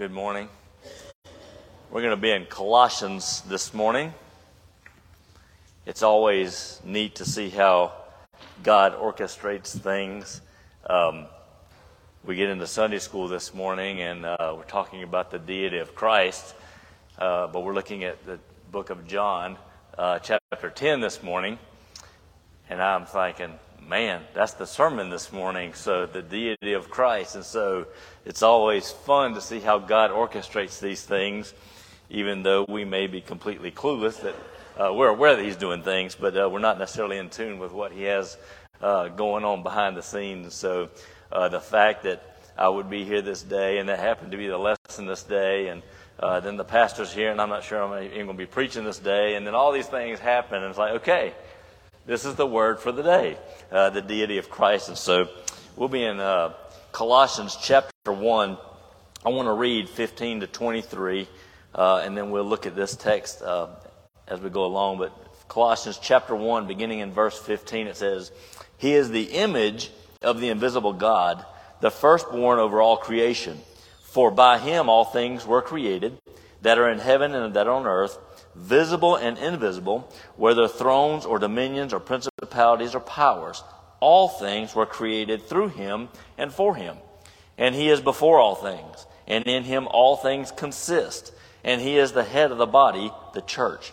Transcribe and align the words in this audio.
Good 0.00 0.12
morning. 0.12 0.48
We're 1.90 2.00
going 2.00 2.16
to 2.16 2.16
be 2.16 2.30
in 2.30 2.46
Colossians 2.46 3.42
this 3.42 3.74
morning. 3.74 4.14
It's 5.84 6.02
always 6.02 6.80
neat 6.86 7.16
to 7.16 7.26
see 7.26 7.50
how 7.50 7.92
God 8.62 8.96
orchestrates 8.96 9.78
things. 9.78 10.40
Um, 10.88 11.26
we 12.24 12.34
get 12.34 12.48
into 12.48 12.66
Sunday 12.66 12.98
school 12.98 13.28
this 13.28 13.52
morning 13.52 14.00
and 14.00 14.24
uh, 14.24 14.54
we're 14.56 14.62
talking 14.62 15.02
about 15.02 15.30
the 15.30 15.38
deity 15.38 15.76
of 15.76 15.94
Christ, 15.94 16.54
uh, 17.18 17.48
but 17.48 17.62
we're 17.62 17.74
looking 17.74 18.02
at 18.04 18.24
the 18.24 18.38
book 18.72 18.88
of 18.88 19.06
John, 19.06 19.58
uh, 19.98 20.18
chapter 20.20 20.70
10 20.70 21.02
this 21.02 21.22
morning. 21.22 21.58
And 22.70 22.80
I'm 22.80 23.04
thinking, 23.04 23.52
man, 23.90 24.22
that's 24.34 24.52
the 24.52 24.66
sermon 24.66 25.10
this 25.10 25.32
morning. 25.32 25.74
So, 25.74 26.06
the 26.06 26.22
deity 26.22 26.74
of 26.74 26.88
Christ. 26.90 27.34
And 27.34 27.44
so, 27.44 27.88
it's 28.24 28.40
always 28.40 28.92
fun 28.92 29.34
to 29.34 29.40
see 29.40 29.58
how 29.58 29.80
God 29.80 30.12
orchestrates 30.12 30.78
these 30.78 31.02
things, 31.02 31.52
even 32.08 32.44
though 32.44 32.64
we 32.68 32.84
may 32.84 33.08
be 33.08 33.20
completely 33.20 33.72
clueless 33.72 34.22
that 34.22 34.36
uh, 34.80 34.94
we're 34.94 35.08
aware 35.08 35.34
that 35.34 35.44
He's 35.44 35.56
doing 35.56 35.82
things, 35.82 36.14
but 36.14 36.36
uh, 36.36 36.48
we're 36.48 36.60
not 36.60 36.78
necessarily 36.78 37.18
in 37.18 37.30
tune 37.30 37.58
with 37.58 37.72
what 37.72 37.90
He 37.90 38.04
has 38.04 38.38
uh, 38.80 39.08
going 39.08 39.44
on 39.44 39.64
behind 39.64 39.96
the 39.96 40.04
scenes. 40.04 40.54
So, 40.54 40.90
uh, 41.32 41.48
the 41.48 41.60
fact 41.60 42.04
that 42.04 42.22
I 42.56 42.68
would 42.68 42.88
be 42.88 43.04
here 43.04 43.22
this 43.22 43.42
day, 43.42 43.78
and 43.78 43.88
that 43.88 43.98
happened 43.98 44.30
to 44.30 44.38
be 44.38 44.46
the 44.46 44.56
lesson 44.56 45.06
this 45.06 45.24
day, 45.24 45.66
and 45.66 45.82
uh, 46.20 46.38
then 46.38 46.56
the 46.56 46.64
pastor's 46.64 47.12
here, 47.12 47.32
and 47.32 47.40
I'm 47.40 47.48
not 47.48 47.64
sure 47.64 47.82
I'm 47.82 48.04
even 48.04 48.26
going 48.26 48.36
to 48.36 48.44
be 48.44 48.46
preaching 48.46 48.84
this 48.84 49.00
day, 49.00 49.34
and 49.34 49.44
then 49.44 49.56
all 49.56 49.72
these 49.72 49.88
things 49.88 50.20
happen, 50.20 50.62
and 50.62 50.66
it's 50.66 50.78
like, 50.78 50.92
okay, 51.02 51.34
this 52.10 52.24
is 52.24 52.34
the 52.34 52.44
word 52.44 52.80
for 52.80 52.90
the 52.90 53.04
day, 53.04 53.38
uh, 53.70 53.88
the 53.90 54.02
deity 54.02 54.38
of 54.38 54.50
Christ. 54.50 54.88
And 54.88 54.98
so 54.98 55.28
we'll 55.76 55.88
be 55.88 56.02
in 56.02 56.18
uh, 56.18 56.54
Colossians 56.90 57.56
chapter 57.62 58.12
1. 58.12 58.58
I 59.24 59.28
want 59.28 59.46
to 59.46 59.52
read 59.52 59.88
15 59.88 60.40
to 60.40 60.48
23, 60.48 61.28
uh, 61.72 62.02
and 62.04 62.16
then 62.16 62.32
we'll 62.32 62.42
look 62.42 62.66
at 62.66 62.74
this 62.74 62.96
text 62.96 63.42
uh, 63.42 63.68
as 64.26 64.40
we 64.40 64.50
go 64.50 64.64
along. 64.64 64.98
But 64.98 65.12
Colossians 65.46 66.00
chapter 66.02 66.34
1, 66.34 66.66
beginning 66.66 66.98
in 66.98 67.12
verse 67.12 67.38
15, 67.38 67.86
it 67.86 67.96
says, 67.96 68.32
He 68.76 68.94
is 68.94 69.10
the 69.10 69.26
image 69.26 69.92
of 70.20 70.40
the 70.40 70.48
invisible 70.48 70.92
God, 70.92 71.46
the 71.80 71.92
firstborn 71.92 72.58
over 72.58 72.80
all 72.80 72.96
creation. 72.96 73.60
For 74.02 74.32
by 74.32 74.58
him 74.58 74.88
all 74.88 75.04
things 75.04 75.46
were 75.46 75.62
created, 75.62 76.18
that 76.62 76.78
are 76.78 76.90
in 76.90 76.98
heaven 76.98 77.34
and 77.34 77.54
that 77.54 77.66
are 77.66 77.74
on 77.74 77.86
earth 77.86 78.18
visible 78.54 79.16
and 79.16 79.38
invisible, 79.38 80.12
whether 80.36 80.68
thrones 80.68 81.24
or 81.24 81.38
dominions 81.38 81.92
or 81.92 82.00
principalities 82.00 82.94
or 82.94 83.00
powers. 83.00 83.62
All 84.00 84.28
things 84.28 84.74
were 84.74 84.86
created 84.86 85.42
through 85.42 85.68
him 85.68 86.08
and 86.38 86.52
for 86.52 86.74
him. 86.74 86.96
And 87.58 87.74
he 87.74 87.90
is 87.90 88.00
before 88.00 88.38
all 88.38 88.54
things, 88.54 89.06
and 89.26 89.46
in 89.46 89.64
him 89.64 89.86
all 89.88 90.16
things 90.16 90.50
consist. 90.50 91.32
And 91.62 91.80
he 91.80 91.98
is 91.98 92.12
the 92.12 92.24
head 92.24 92.50
of 92.50 92.58
the 92.58 92.66
body, 92.66 93.10
the 93.34 93.42
church, 93.42 93.92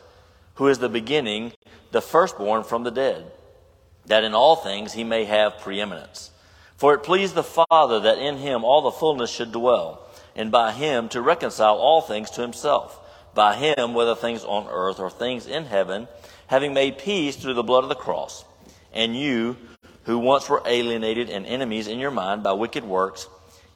who 0.56 0.68
is 0.70 0.80
the 0.80 0.90
beginning, 0.90 1.52
the 1.92 2.02
firstborn 2.02 2.64
from 2.64 2.84
the 2.84 2.92
dead, 2.92 3.30
that 4.06 4.24
in 4.24 4.34
all 4.34 4.56
things 4.56 4.94
he 4.94 5.04
may 5.04 5.26
have 5.26 5.60
preeminence. 5.60 6.32
For 6.78 6.94
it 6.94 7.04
pleased 7.04 7.36
the 7.36 7.44
Father 7.44 8.00
that 8.02 8.20
in 8.20 8.38
him 8.38 8.64
all 8.64 8.82
the 8.82 8.92
fullness 8.92 9.30
should 9.30 9.52
dwell, 9.52 10.07
and 10.38 10.52
by 10.52 10.72
him 10.72 11.10
to 11.10 11.22
reconcile 11.22 11.76
all 11.76 12.00
things 12.00 12.30
to 12.32 12.42
himself 12.42 12.98
by 13.38 13.56
him, 13.56 13.94
whether 13.94 14.16
things 14.16 14.44
on 14.44 14.68
earth 14.68 15.00
or 15.00 15.12
things 15.12 15.46
in 15.46 15.66
heaven, 15.66 16.08
having 16.48 16.74
made 16.74 16.98
peace 16.98 17.36
through 17.36 17.54
the 17.54 17.64
blood 17.64 17.84
of 17.84 17.90
the 17.90 17.96
cross. 17.96 18.44
And 18.92 19.16
you, 19.16 19.56
who 20.04 20.18
once 20.18 20.50
were 20.50 20.64
alienated 20.66 21.30
and 21.30 21.46
enemies 21.46 21.88
in 21.88 22.00
your 22.00 22.12
mind 22.12 22.42
by 22.42 22.54
wicked 22.54 22.84
works, 22.84 23.28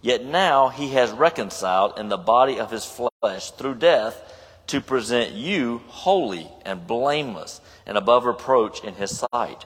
yet 0.01 0.25
now 0.25 0.69
he 0.69 0.89
has 0.89 1.11
reconciled 1.11 1.99
in 1.99 2.09
the 2.09 2.17
body 2.17 2.59
of 2.59 2.71
his 2.71 2.85
flesh 2.85 3.51
through 3.51 3.75
death 3.75 4.19
to 4.67 4.81
present 4.81 5.33
you 5.33 5.81
holy 5.87 6.49
and 6.65 6.87
blameless 6.87 7.61
and 7.85 7.97
above 7.97 8.25
reproach 8.25 8.83
in 8.83 8.95
his 8.95 9.23
sight. 9.31 9.65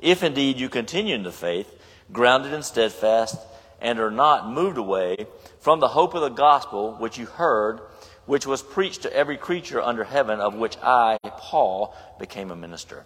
If 0.00 0.22
indeed 0.22 0.60
you 0.60 0.68
continue 0.68 1.14
in 1.14 1.22
the 1.22 1.32
faith, 1.32 1.80
grounded 2.12 2.52
and 2.52 2.64
steadfast, 2.64 3.38
and 3.80 3.98
are 3.98 4.10
not 4.10 4.50
moved 4.50 4.76
away 4.76 5.26
from 5.60 5.80
the 5.80 5.88
hope 5.88 6.14
of 6.14 6.22
the 6.22 6.28
gospel 6.28 6.94
which 6.94 7.18
you 7.18 7.26
heard, 7.26 7.80
which 8.26 8.46
was 8.46 8.62
preached 8.62 9.02
to 9.02 9.14
every 9.14 9.36
creature 9.36 9.80
under 9.80 10.04
heaven, 10.04 10.40
of 10.40 10.54
which 10.54 10.76
I, 10.82 11.18
Paul, 11.22 11.94
became 12.18 12.50
a 12.50 12.56
minister. 12.56 13.04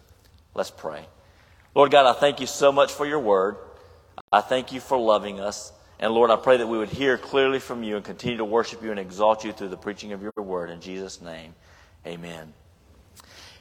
Let's 0.54 0.70
pray. 0.70 1.06
Lord 1.75 1.91
God, 1.91 2.06
I 2.06 2.19
thank 2.19 2.41
you 2.41 2.47
so 2.47 2.70
much 2.70 2.93
for 2.93 3.04
your 3.04 3.19
word. 3.19 3.56
I 4.31 4.41
thank 4.41 4.72
you 4.72 4.81
for 4.81 4.97
loving 4.97 5.41
us. 5.41 5.72
And 5.98 6.12
Lord, 6.12 6.31
I 6.31 6.37
pray 6.37 6.56
that 6.56 6.66
we 6.66 6.78
would 6.78 6.88
hear 6.88 7.19
clearly 7.19 7.59
from 7.59 7.82
you 7.82 7.97
and 7.97 8.04
continue 8.04 8.38
to 8.38 8.44
worship 8.44 8.82
you 8.82 8.91
and 8.91 9.00
exalt 9.00 9.44
you 9.44 9.53
through 9.53 9.69
the 9.69 9.76
preaching 9.76 10.12
of 10.12 10.22
your 10.22 10.32
word. 10.37 10.70
In 10.70 10.81
Jesus' 10.81 11.20
name, 11.20 11.54
amen. 12.06 12.53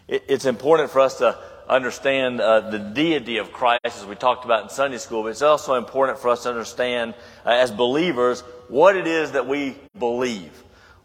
It's 0.08 0.46
important 0.46 0.90
for 0.92 1.00
us 1.00 1.18
to 1.20 1.38
understand 1.68 2.42
uh, 2.42 2.70
the 2.70 2.80
deity 2.80 3.38
of 3.38 3.52
Christ, 3.52 3.82
as 3.86 4.06
we 4.06 4.16
talked 4.16 4.46
about 4.46 4.64
in 4.64 4.70
Sunday 4.70 4.98
school, 4.98 5.24
but 5.24 5.30
it's 5.30 5.42
also 5.42 5.76
important 5.76 6.20
for 6.20 6.30
us 6.30 6.44
to 6.44 6.50
understand, 6.50 7.14
uh, 7.46 7.50
as 7.50 7.72
believers, 7.72 8.42
what 8.68 8.96
it 8.96 9.08
is 9.08 9.32
that 9.32 9.48
we 9.48 9.76
believe 9.98 10.64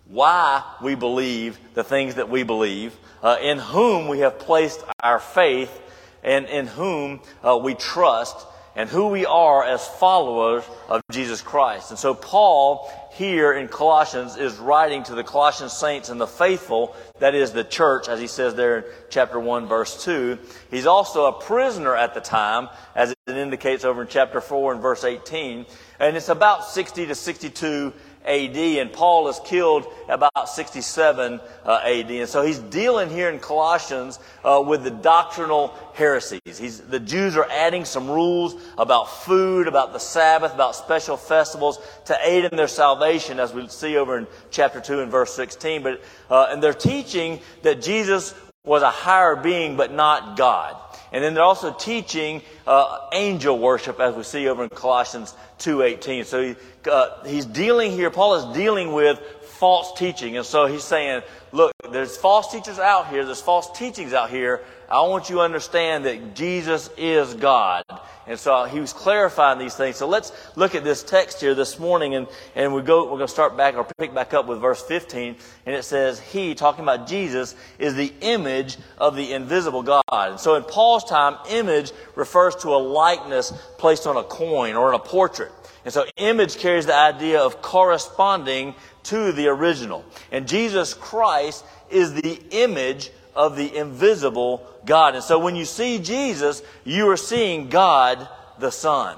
why 0.08 0.62
we 0.82 0.94
believe 0.94 1.58
the 1.74 1.84
things 1.84 2.14
that 2.14 2.28
we 2.28 2.42
believe, 2.42 2.97
uh, 3.22 3.36
in 3.42 3.58
whom 3.58 4.08
we 4.08 4.20
have 4.20 4.38
placed 4.38 4.82
our 5.02 5.18
faith, 5.18 5.82
and 6.22 6.47
in 6.47 6.66
whom 6.66 7.20
uh, 7.44 7.56
we 7.56 7.74
trust, 7.74 8.47
and 8.78 8.89
who 8.89 9.09
we 9.09 9.27
are 9.27 9.65
as 9.65 9.84
followers 9.84 10.62
of 10.89 11.03
Jesus 11.11 11.43
Christ. 11.43 11.91
And 11.91 11.99
so, 11.99 12.15
Paul 12.15 12.89
here 13.11 13.53
in 13.53 13.66
Colossians 13.66 14.37
is 14.37 14.56
writing 14.56 15.03
to 15.03 15.16
the 15.16 15.25
Colossian 15.25 15.69
saints 15.69 16.11
and 16.11 16.21
the 16.21 16.28
faithful, 16.28 16.94
that 17.19 17.34
is 17.34 17.50
the 17.50 17.65
church, 17.65 18.09
as 18.09 18.21
he 18.21 18.28
says 18.28 18.55
there 18.55 18.78
in 18.78 18.84
chapter 19.11 19.41
1, 19.41 19.66
verse 19.66 20.05
2. 20.05 20.39
He's 20.71 20.87
also 20.87 21.27
a 21.27 21.33
prisoner 21.33 21.97
at 21.97 22.15
the 22.15 22.21
time, 22.21 22.69
as 22.94 23.11
it 23.11 23.37
indicates 23.37 23.84
over 23.84 24.03
in 24.03 24.09
chapter 24.09 24.41
4 24.41 24.75
and 24.75 24.81
verse 24.81 25.03
18. 25.03 25.66
And 25.99 26.16
it's 26.16 26.28
about 26.28 26.65
60 26.65 27.06
to 27.06 27.16
62 27.16 27.93
AD, 28.28 28.56
and 28.56 28.93
Paul 28.93 29.28
is 29.28 29.41
killed 29.44 29.87
about 30.09 30.49
67 30.49 31.41
uh, 31.65 31.81
AD. 31.84 32.11
And 32.11 32.28
so 32.28 32.43
he's 32.43 32.59
dealing 32.59 33.09
here 33.09 33.31
in 33.31 33.39
Colossians 33.39 34.19
uh, 34.44 34.62
with 34.65 34.84
the 34.84 34.91
doctrinal 34.91 35.75
heresies. 35.94 36.41
He's, 36.44 36.81
the 36.81 37.00
Jews 37.00 37.37
are 37.37 37.49
adding 37.50 37.84
some 37.84 38.09
rules 38.09 38.55
about 38.77 39.05
food, 39.05 39.66
about 39.66 39.93
the 39.93 39.99
Sabbath, 39.99 40.55
about 40.55 40.77
special 40.77 41.16
festivals 41.16 41.78
to 42.05 42.16
aid 42.22 42.44
in 42.44 42.56
their 42.56 42.69
salvation, 42.69 43.41
as 43.41 43.53
we 43.53 43.66
see 43.69 43.97
over 43.97 44.19
in 44.19 44.27
chapter 44.50 44.81
2 44.81 45.00
and 45.00 45.10
verse 45.10 45.34
16. 45.34 45.83
But, 45.83 46.03
uh, 46.31 46.49
and 46.50 46.62
they're 46.62 46.75
teaching 46.75 47.41
that 47.62 47.83
Jesus 47.83 48.34
was 48.65 48.83
a 48.83 48.91
higher 48.91 49.34
being, 49.34 49.77
but 49.77 49.93
not 49.93 50.37
God. 50.37 50.77
And 51.12 51.24
then 51.24 51.34
they're 51.34 51.42
also 51.42 51.72
teaching 51.72 52.42
uh, 52.66 53.08
angel 53.12 53.58
worship, 53.58 54.00
as 54.00 54.14
we 54.14 54.22
see 54.22 54.48
over 54.48 54.64
in 54.64 54.70
Colossians 54.70 55.34
2.18. 55.58 56.24
So 56.24 56.42
he, 56.42 56.56
uh, 56.91 57.24
he's 57.24 57.46
dealing 57.46 57.92
here, 57.92 58.10
Paul 58.10 58.34
is 58.34 58.56
dealing 58.56 58.92
with 58.92 59.20
false 59.58 59.92
teaching. 59.98 60.36
And 60.36 60.46
so 60.46 60.66
he's 60.66 60.84
saying, 60.84 61.22
look, 61.50 61.72
there's 61.91 62.16
false 62.16 62.52
teachers 62.52 62.78
out 62.78 63.08
here, 63.08 63.24
there's 63.24 63.41
false 63.41 63.76
teachings 63.76 64.12
out 64.12 64.30
here. 64.30 64.62
I 64.88 65.02
want 65.02 65.28
you 65.28 65.36
to 65.36 65.42
understand 65.42 66.06
that 66.06 66.34
Jesus 66.34 66.88
is 66.96 67.34
God. 67.34 67.84
And 68.26 68.38
so 68.38 68.64
he 68.64 68.78
was 68.78 68.92
clarifying 68.92 69.58
these 69.58 69.74
things. 69.74 69.97
So 69.97 70.06
let's 70.06 70.32
look 70.54 70.74
at 70.74 70.84
this 70.84 71.02
text 71.02 71.41
here 71.41 71.54
this 71.54 71.78
morning 71.78 72.14
and, 72.14 72.26
and 72.54 72.74
we 72.74 72.82
go, 72.82 73.04
we're 73.04 73.16
going 73.16 73.26
to 73.26 73.28
start 73.28 73.56
back 73.56 73.74
or 73.74 73.86
pick 73.98 74.14
back 74.14 74.32
up 74.32 74.47
with 74.47 74.60
verse 74.60 74.82
15. 74.82 75.36
And 75.66 75.74
it 75.74 75.82
says, 75.82 76.20
He, 76.20 76.54
talking 76.54 76.84
about 76.84 77.06
Jesus, 77.06 77.54
is 77.78 77.94
the 77.94 78.12
image 78.20 78.76
of 78.97 79.16
the 79.16 79.32
invisible 79.32 79.82
God. 79.82 80.02
And 80.08 80.41
so 80.41 80.54
in 80.54 80.62
Paul's 80.62 81.04
time, 81.04 81.36
image 81.50 81.92
refers 82.14 82.54
to 82.56 82.68
a 82.68 82.78
likeness 82.78 83.52
placed 83.78 84.06
on 84.06 84.16
a 84.16 84.22
coin 84.22 84.74
or 84.74 84.91
in 84.91 84.94
a 84.94 85.02
portrait. 85.02 85.53
And 85.88 85.92
so 85.94 86.04
image 86.18 86.58
carries 86.58 86.84
the 86.84 86.94
idea 86.94 87.40
of 87.40 87.62
corresponding 87.62 88.74
to 89.04 89.32
the 89.32 89.48
original. 89.48 90.04
And 90.30 90.46
Jesus 90.46 90.92
Christ 90.92 91.64
is 91.88 92.12
the 92.12 92.42
image 92.50 93.10
of 93.34 93.56
the 93.56 93.74
invisible 93.74 94.66
God. 94.84 95.14
And 95.14 95.24
so 95.24 95.38
when 95.38 95.56
you 95.56 95.64
see 95.64 95.98
Jesus, 95.98 96.62
you 96.84 97.08
are 97.08 97.16
seeing 97.16 97.70
God 97.70 98.28
the 98.58 98.70
Son. 98.70 99.16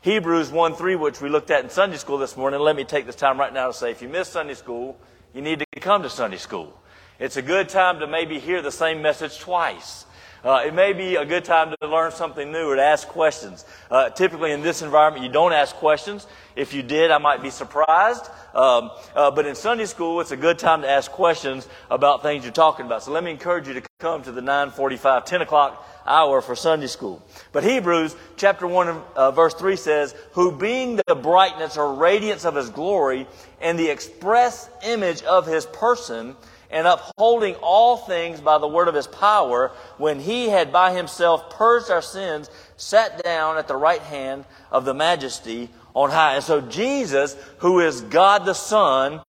Hebrews 0.00 0.50
1 0.50 0.74
3, 0.74 0.96
which 0.96 1.20
we 1.20 1.28
looked 1.28 1.52
at 1.52 1.62
in 1.62 1.70
Sunday 1.70 1.98
school 1.98 2.18
this 2.18 2.36
morning. 2.36 2.58
Let 2.58 2.74
me 2.74 2.82
take 2.82 3.06
this 3.06 3.14
time 3.14 3.38
right 3.38 3.54
now 3.54 3.68
to 3.68 3.72
say 3.72 3.92
if 3.92 4.02
you 4.02 4.08
missed 4.08 4.32
Sunday 4.32 4.54
school, 4.54 4.98
you 5.32 5.40
need 5.40 5.60
to 5.60 5.80
come 5.80 6.02
to 6.02 6.10
Sunday 6.10 6.38
school. 6.38 6.76
It's 7.20 7.36
a 7.36 7.42
good 7.42 7.68
time 7.68 8.00
to 8.00 8.08
maybe 8.08 8.40
hear 8.40 8.60
the 8.60 8.72
same 8.72 9.02
message 9.02 9.38
twice. 9.38 10.04
Uh, 10.44 10.62
it 10.64 10.74
may 10.74 10.92
be 10.92 11.16
a 11.16 11.24
good 11.24 11.44
time 11.44 11.74
to 11.80 11.88
learn 11.88 12.12
something 12.12 12.52
new 12.52 12.68
or 12.68 12.76
to 12.76 12.82
ask 12.82 13.08
questions. 13.08 13.64
Uh, 13.90 14.10
typically, 14.10 14.52
in 14.52 14.62
this 14.62 14.82
environment, 14.82 15.24
you 15.24 15.30
don't 15.30 15.52
ask 15.52 15.74
questions. 15.76 16.26
If 16.54 16.74
you 16.74 16.82
did, 16.82 17.10
I 17.10 17.18
might 17.18 17.42
be 17.42 17.50
surprised. 17.50 18.28
Um, 18.54 18.90
uh, 19.14 19.30
but 19.30 19.46
in 19.46 19.54
Sunday 19.54 19.86
school, 19.86 20.20
it's 20.20 20.30
a 20.30 20.36
good 20.36 20.58
time 20.58 20.82
to 20.82 20.88
ask 20.88 21.10
questions 21.10 21.68
about 21.90 22.22
things 22.22 22.44
you're 22.44 22.52
talking 22.52 22.86
about. 22.86 23.02
So 23.02 23.12
let 23.12 23.24
me 23.24 23.30
encourage 23.30 23.68
you 23.68 23.74
to 23.74 23.82
come 23.98 24.22
to 24.22 24.32
the 24.32 24.40
9:45, 24.40 25.24
10 25.24 25.42
o'clock 25.42 25.84
hour 26.06 26.40
for 26.40 26.56
Sunday 26.56 26.86
school. 26.86 27.22
But 27.52 27.64
Hebrews 27.64 28.16
chapter 28.36 28.66
1 28.66 29.02
uh, 29.14 29.30
verse 29.32 29.54
3 29.54 29.76
says, 29.76 30.14
Who 30.32 30.52
being 30.52 31.00
the 31.06 31.14
brightness 31.14 31.76
or 31.76 31.94
radiance 31.94 32.44
of 32.44 32.54
his 32.54 32.70
glory 32.70 33.26
and 33.60 33.78
the 33.78 33.90
express 33.90 34.70
image 34.82 35.22
of 35.22 35.46
his 35.46 35.66
person, 35.66 36.36
and 36.70 36.86
upholding 36.86 37.54
all 37.56 37.96
things 37.96 38.40
by 38.40 38.58
the 38.58 38.68
word 38.68 38.88
of 38.88 38.94
his 38.94 39.06
power, 39.06 39.70
when 39.96 40.20
he 40.20 40.48
had 40.48 40.72
by 40.72 40.92
himself 40.92 41.50
purged 41.50 41.90
our 41.90 42.02
sins, 42.02 42.50
sat 42.76 43.22
down 43.22 43.56
at 43.56 43.68
the 43.68 43.76
right 43.76 44.02
hand 44.02 44.44
of 44.70 44.84
the 44.84 44.94
majesty 44.94 45.70
on 45.94 46.10
high. 46.10 46.34
And 46.34 46.44
so 46.44 46.60
Jesus, 46.60 47.36
who 47.58 47.80
is 47.80 48.02
God 48.02 48.44
the 48.44 48.54
Son, 48.54 49.20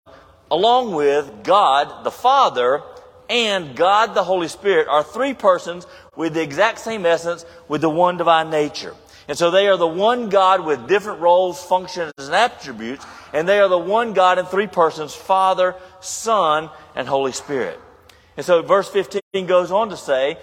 along 0.50 0.94
with 0.94 1.44
God 1.44 2.04
the 2.04 2.10
Father, 2.10 2.82
and 3.30 3.76
God 3.76 4.14
the 4.14 4.24
Holy 4.24 4.48
Spirit 4.48 4.88
are 4.88 5.02
three 5.02 5.34
persons 5.34 5.86
with 6.16 6.34
the 6.34 6.42
exact 6.42 6.78
same 6.78 7.06
essence, 7.06 7.44
with 7.68 7.82
the 7.82 7.90
one 7.90 8.16
divine 8.16 8.50
nature. 8.50 8.94
And 9.28 9.36
so 9.36 9.50
they 9.50 9.68
are 9.68 9.76
the 9.76 9.86
one 9.86 10.30
God 10.30 10.64
with 10.64 10.88
different 10.88 11.20
roles, 11.20 11.62
functions, 11.62 12.12
and 12.18 12.34
attributes, 12.34 13.04
and 13.34 13.46
they 13.46 13.60
are 13.60 13.68
the 13.68 13.78
one 13.78 14.14
God 14.14 14.38
in 14.38 14.46
three 14.46 14.66
persons, 14.66 15.14
Father, 15.14 15.74
Son, 16.00 16.70
and 16.96 17.06
Holy 17.06 17.32
Spirit. 17.32 17.78
And 18.38 18.46
so 18.46 18.62
verse 18.62 18.88
15 18.88 19.20
goes 19.46 19.70
on 19.70 19.90
to 19.90 19.96
say, 19.98 20.38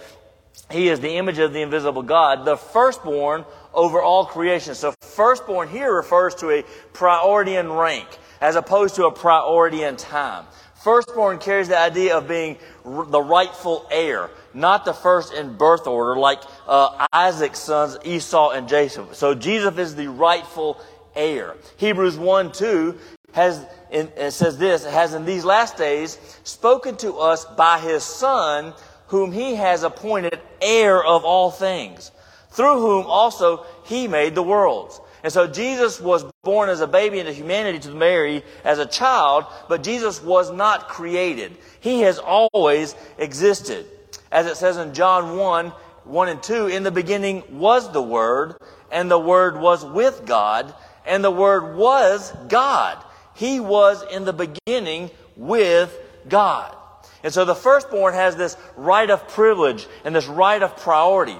He 0.70 0.90
is 0.90 1.00
the 1.00 1.16
image 1.18 1.40
of 1.40 1.52
the 1.52 1.62
invisible 1.62 2.04
God, 2.04 2.46
the 2.46 2.58
firstborn 2.58 3.46
over 3.74 4.02
all 4.02 4.26
creation. 4.26 4.76
So 4.76 4.94
firstborn 5.02 5.70
here 5.70 5.94
refers 5.94 6.36
to 6.36 6.52
a 6.52 6.64
priority 6.94 7.56
in 7.56 7.72
rank, 7.72 8.08
as 8.40 8.56
opposed 8.56 8.96
to 8.96 9.06
a 9.06 9.12
priority 9.12 9.82
in 9.82 9.96
time. 9.96 10.46
Firstborn 10.84 11.40
carries 11.40 11.70
the 11.70 11.80
idea 11.80 12.16
of 12.16 12.28
being 12.28 12.58
the 12.84 13.22
rightful 13.22 13.88
heir, 13.90 14.30
not 14.56 14.86
the 14.86 14.94
first 14.94 15.34
in 15.34 15.58
birth 15.58 15.86
order 15.86 16.20
like 16.20 16.42
uh, 16.68 17.06
Isaac's 17.12 17.60
sons 17.60 17.98
Esau 18.04 18.52
and 18.52 18.68
Jacob. 18.68 19.14
So 19.14 19.36
Jesus 19.36 19.78
is 19.78 19.96
the 19.96 20.08
rightful 20.08 20.80
heir. 21.16 21.56
Hebrews 21.78 22.18
1 22.18 22.52
2 22.54 22.98
has, 23.34 23.66
in, 23.92 24.10
says 24.32 24.58
this, 24.58 24.86
has 24.86 25.14
in 25.14 25.26
these 25.26 25.44
last 25.44 25.78
days 25.78 26.18
spoken 26.44 26.96
to 26.98 27.16
us 27.16 27.46
by 27.46 27.80
his 27.80 28.04
Son, 28.04 28.74
whom 29.08 29.32
he 29.32 29.56
has 29.56 29.84
appointed 29.84 30.40
heir 30.62 31.04
of 31.04 31.26
all 31.26 31.52
things, 31.52 32.12
through 32.52 32.80
whom 32.80 33.06
also 33.06 33.66
he 33.84 34.08
made 34.08 34.36
the 34.36 34.44
worlds. 34.44 35.02
And 35.24 35.34
so 35.34 35.48
Jesus 35.48 36.00
was 36.00 36.24
born 36.44 36.70
as 36.70 36.82
a 36.82 36.88
baby 36.88 37.20
into 37.20 37.34
humanity 37.34 37.80
to 37.80 37.90
Mary 37.90 38.44
as 38.64 38.78
a 38.78 38.86
child, 38.86 39.46
but 39.68 39.84
Jesus 39.84 40.22
was 40.22 40.52
not 40.52 40.88
created. 40.88 41.58
He 41.80 42.02
has 42.02 42.20
always 42.20 42.96
existed. 43.18 43.88
As 44.36 44.48
it 44.48 44.58
says 44.58 44.76
in 44.76 44.94
John 44.94 45.38
1, 45.38 45.68
1 46.04 46.28
and 46.28 46.44
2, 46.44 46.68
in 46.68 46.84
the 46.84 46.92
beginning 46.92 47.42
was 47.52 47.90
the 47.94 48.02
Word, 48.02 48.58
and 48.92 49.10
the 49.10 49.18
Word 49.18 49.58
was 49.58 49.86
with 49.86 50.26
God, 50.26 50.76
and 51.06 51.24
the 51.24 51.32
Word 51.32 51.78
was 51.78 52.34
God. 52.50 53.02
He 53.34 53.62
was 53.62 54.04
in 54.12 54.26
the 54.26 54.34
beginning 54.34 55.10
with 55.38 55.98
God. 56.28 56.76
And 57.24 57.34
so 57.34 57.46
the 57.46 57.56
firstborn 57.56 58.14
has 58.14 58.36
this 58.36 58.58
right 58.76 59.10
of 59.10 59.26
privilege 59.30 59.88
and 60.04 60.14
this 60.14 60.28
right 60.28 60.62
of 60.62 60.76
priority. 60.76 61.38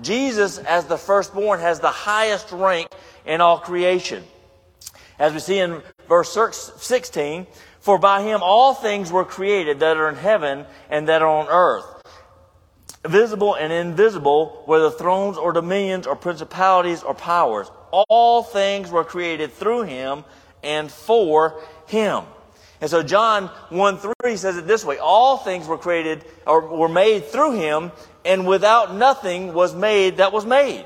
Jesus, 0.00 0.58
as 0.58 0.86
the 0.86 0.98
firstborn, 0.98 1.60
has 1.60 1.78
the 1.78 1.92
highest 1.92 2.50
rank 2.50 2.88
in 3.24 3.40
all 3.40 3.60
creation. 3.60 4.24
As 5.16 5.32
we 5.32 5.38
see 5.38 5.60
in 5.60 5.80
verse 6.08 6.36
16, 6.76 7.46
for 7.78 7.98
by 7.98 8.22
him 8.22 8.40
all 8.42 8.74
things 8.74 9.12
were 9.12 9.24
created 9.24 9.78
that 9.78 9.96
are 9.96 10.08
in 10.08 10.16
heaven 10.16 10.66
and 10.90 11.06
that 11.06 11.22
are 11.22 11.28
on 11.28 11.46
earth. 11.48 12.01
Visible 13.06 13.54
and 13.54 13.72
invisible, 13.72 14.62
whether 14.66 14.90
thrones 14.90 15.36
or 15.36 15.52
dominions 15.52 16.06
or 16.06 16.14
principalities 16.14 17.02
or 17.02 17.14
powers. 17.14 17.70
All 17.90 18.42
things 18.42 18.90
were 18.90 19.04
created 19.04 19.52
through 19.52 19.82
him 19.82 20.24
and 20.62 20.90
for 20.90 21.60
him. 21.86 22.24
And 22.80 22.90
so 22.90 23.02
John 23.02 23.46
1 23.70 23.98
3 24.22 24.36
says 24.36 24.56
it 24.56 24.66
this 24.66 24.84
way 24.84 24.98
All 24.98 25.36
things 25.36 25.66
were 25.66 25.78
created 25.78 26.24
or 26.46 26.66
were 26.66 26.88
made 26.88 27.26
through 27.26 27.52
him, 27.56 27.92
and 28.24 28.46
without 28.46 28.94
nothing 28.94 29.52
was 29.52 29.74
made 29.74 30.18
that 30.18 30.32
was 30.32 30.44
made. 30.44 30.84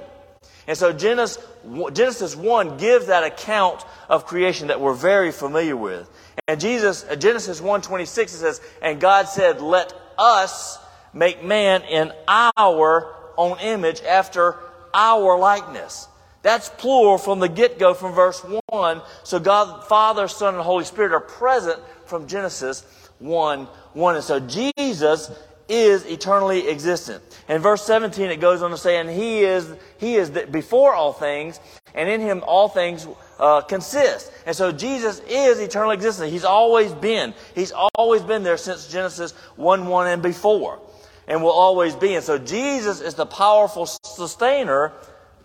And 0.66 0.76
so 0.76 0.92
Genesis, 0.92 1.44
Genesis 1.92 2.34
1 2.34 2.78
gives 2.78 3.06
that 3.06 3.24
account 3.24 3.84
of 4.08 4.26
creation 4.26 4.68
that 4.68 4.80
we're 4.80 4.94
very 4.94 5.32
familiar 5.32 5.76
with. 5.76 6.10
And 6.48 6.60
Jesus, 6.60 7.04
uh, 7.04 7.16
Genesis 7.16 7.60
1.26, 7.60 8.18
it 8.18 8.28
says, 8.28 8.60
And 8.82 9.00
God 9.00 9.28
said, 9.28 9.60
Let 9.60 9.92
us 10.18 10.78
make 11.16 11.42
man 11.42 11.82
in 11.82 12.12
our 12.28 13.14
own 13.36 13.58
image 13.60 14.02
after 14.02 14.56
our 14.94 15.38
likeness. 15.38 16.08
That's 16.42 16.68
plural 16.68 17.18
from 17.18 17.40
the 17.40 17.48
get-go 17.48 17.94
from 17.94 18.14
verse 18.14 18.44
1. 18.68 19.02
So 19.24 19.40
God, 19.40 19.84
Father, 19.84 20.28
Son, 20.28 20.54
and 20.54 20.62
Holy 20.62 20.84
Spirit 20.84 21.12
are 21.12 21.20
present 21.20 21.80
from 22.04 22.28
Genesis 22.28 22.84
1, 23.18 23.64
1. 23.64 24.14
And 24.14 24.22
so 24.22 24.38
Jesus 24.38 25.32
is 25.68 26.04
eternally 26.06 26.68
existent. 26.68 27.22
In 27.48 27.60
verse 27.60 27.84
17, 27.84 28.30
it 28.30 28.36
goes 28.36 28.62
on 28.62 28.70
to 28.70 28.76
say, 28.76 28.98
and 28.98 29.10
he 29.10 29.40
is, 29.40 29.74
he 29.98 30.14
is 30.14 30.30
before 30.30 30.94
all 30.94 31.12
things, 31.12 31.58
and 31.94 32.08
in 32.08 32.20
him 32.20 32.44
all 32.46 32.68
things 32.68 33.08
uh, 33.40 33.62
consist. 33.62 34.30
And 34.46 34.54
so 34.54 34.70
Jesus 34.70 35.20
is 35.28 35.58
eternally 35.58 35.94
existent. 35.94 36.30
He's 36.30 36.44
always 36.44 36.92
been. 36.92 37.34
He's 37.54 37.72
always 37.96 38.22
been 38.22 38.42
there 38.42 38.56
since 38.56 38.86
Genesis 38.86 39.32
1 39.56 39.86
1 39.86 40.06
and 40.06 40.22
before, 40.22 40.78
and 41.26 41.42
will 41.42 41.50
always 41.50 41.94
be. 41.94 42.14
And 42.14 42.24
so 42.24 42.38
Jesus 42.38 43.00
is 43.00 43.14
the 43.14 43.26
powerful 43.26 43.86
sustainer 43.86 44.92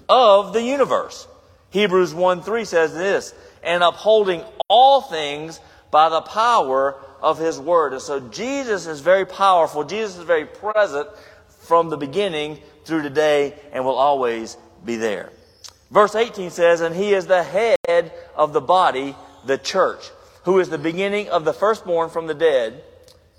of 0.07 0.53
the 0.53 0.61
universe. 0.61 1.27
Hebrews 1.71 2.13
1 2.13 2.41
3 2.43 2.65
says 2.65 2.93
this, 2.93 3.33
and 3.63 3.83
upholding 3.83 4.43
all 4.67 5.01
things 5.01 5.59
by 5.89 6.09
the 6.09 6.21
power 6.21 6.95
of 7.21 7.37
his 7.37 7.59
word. 7.59 7.93
And 7.93 8.01
so 8.01 8.19
Jesus 8.19 8.87
is 8.87 9.01
very 9.01 9.25
powerful. 9.25 9.83
Jesus 9.83 10.17
is 10.17 10.23
very 10.23 10.45
present 10.45 11.07
from 11.47 11.89
the 11.89 11.97
beginning 11.97 12.59
through 12.85 13.03
today 13.03 13.53
and 13.71 13.85
will 13.85 13.95
always 13.95 14.57
be 14.83 14.95
there. 14.95 15.31
Verse 15.91 16.15
18 16.15 16.49
says, 16.49 16.81
And 16.81 16.95
he 16.95 17.13
is 17.13 17.27
the 17.27 17.43
head 17.43 18.13
of 18.35 18.53
the 18.53 18.61
body, 18.61 19.15
the 19.45 19.57
church, 19.57 20.09
who 20.43 20.59
is 20.59 20.69
the 20.69 20.77
beginning 20.77 21.29
of 21.29 21.45
the 21.45 21.53
firstborn 21.53 22.09
from 22.09 22.27
the 22.27 22.33
dead, 22.33 22.83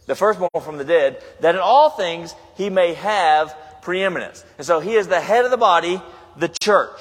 the 0.06 0.14
firstborn 0.14 0.50
from 0.62 0.78
the 0.78 0.84
dead, 0.84 1.22
that 1.40 1.54
in 1.54 1.60
all 1.60 1.90
things 1.90 2.34
he 2.56 2.70
may 2.70 2.94
have 2.94 3.56
preeminence. 3.82 4.44
And 4.58 4.66
so 4.66 4.80
he 4.80 4.94
is 4.94 5.08
the 5.08 5.20
head 5.20 5.44
of 5.44 5.50
the 5.50 5.56
body, 5.56 6.00
the 6.36 6.48
church. 6.48 7.00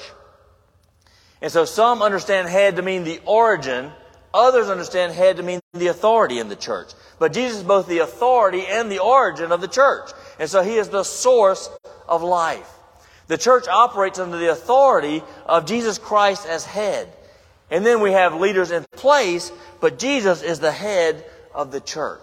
And 1.40 1.50
so 1.50 1.64
some 1.64 2.02
understand 2.02 2.48
head 2.48 2.76
to 2.76 2.82
mean 2.82 3.04
the 3.04 3.20
origin 3.24 3.90
Others 4.34 4.70
understand 4.70 5.12
head 5.12 5.36
to 5.36 5.42
mean 5.42 5.60
the 5.74 5.88
authority 5.88 6.38
in 6.38 6.48
the 6.48 6.56
church. 6.56 6.92
But 7.18 7.32
Jesus 7.32 7.58
is 7.58 7.64
both 7.64 7.86
the 7.86 7.98
authority 7.98 8.64
and 8.66 8.90
the 8.90 9.00
origin 9.00 9.52
of 9.52 9.60
the 9.60 9.68
church. 9.68 10.10
And 10.38 10.48
so 10.48 10.62
he 10.62 10.76
is 10.76 10.88
the 10.88 11.04
source 11.04 11.70
of 12.08 12.22
life. 12.22 12.70
The 13.28 13.36
church 13.36 13.68
operates 13.68 14.18
under 14.18 14.38
the 14.38 14.50
authority 14.50 15.22
of 15.46 15.66
Jesus 15.66 15.98
Christ 15.98 16.46
as 16.46 16.64
head. 16.64 17.12
And 17.70 17.84
then 17.84 18.00
we 18.00 18.12
have 18.12 18.34
leaders 18.34 18.70
in 18.70 18.84
place, 18.96 19.52
but 19.80 19.98
Jesus 19.98 20.42
is 20.42 20.60
the 20.60 20.72
head 20.72 21.24
of 21.54 21.70
the 21.70 21.80
church. 21.80 22.22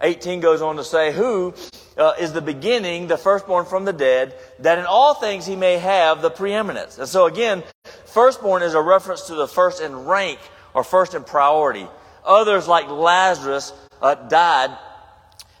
18 0.00 0.40
goes 0.40 0.62
on 0.62 0.76
to 0.76 0.84
say, 0.84 1.12
Who 1.12 1.54
uh, 1.96 2.14
is 2.18 2.32
the 2.32 2.42
beginning, 2.42 3.06
the 3.06 3.16
firstborn 3.16 3.64
from 3.64 3.84
the 3.84 3.92
dead, 3.92 4.34
that 4.60 4.78
in 4.78 4.84
all 4.84 5.14
things 5.14 5.46
he 5.46 5.56
may 5.56 5.78
have 5.78 6.22
the 6.22 6.30
preeminence. 6.30 6.98
And 6.98 7.08
so 7.08 7.26
again, 7.26 7.62
firstborn 8.04 8.62
is 8.62 8.74
a 8.74 8.80
reference 8.80 9.22
to 9.28 9.34
the 9.34 9.48
first 9.48 9.80
in 9.80 10.04
rank 10.04 10.38
or 10.74 10.84
first 10.84 11.14
in 11.14 11.24
priority. 11.24 11.86
Others, 12.24 12.68
like 12.68 12.88
Lazarus, 12.88 13.72
uh, 14.02 14.14
died 14.14 14.76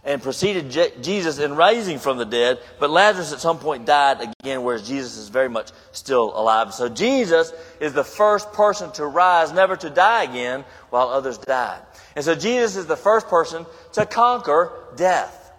and 0.04 0.22
preceded 0.22 0.70
Je- 0.70 0.92
Jesus 1.02 1.38
in 1.38 1.56
raising 1.56 1.98
from 1.98 2.16
the 2.16 2.24
dead, 2.24 2.60
but 2.78 2.90
Lazarus 2.90 3.32
at 3.32 3.40
some 3.40 3.58
point 3.58 3.86
died 3.86 4.34
again, 4.40 4.62
whereas 4.62 4.86
Jesus 4.86 5.16
is 5.16 5.28
very 5.28 5.48
much 5.48 5.72
still 5.90 6.38
alive. 6.38 6.72
So 6.74 6.88
Jesus 6.88 7.52
is 7.80 7.92
the 7.92 8.04
first 8.04 8.52
person 8.52 8.92
to 8.92 9.06
rise, 9.06 9.52
never 9.52 9.74
to 9.76 9.90
die 9.90 10.22
again, 10.22 10.64
while 10.90 11.08
others 11.08 11.38
died. 11.38 11.80
And 12.16 12.24
so 12.24 12.34
Jesus 12.34 12.76
is 12.76 12.86
the 12.86 12.96
first 12.96 13.28
person 13.28 13.66
to 13.92 14.06
conquer 14.06 14.72
death. 14.96 15.52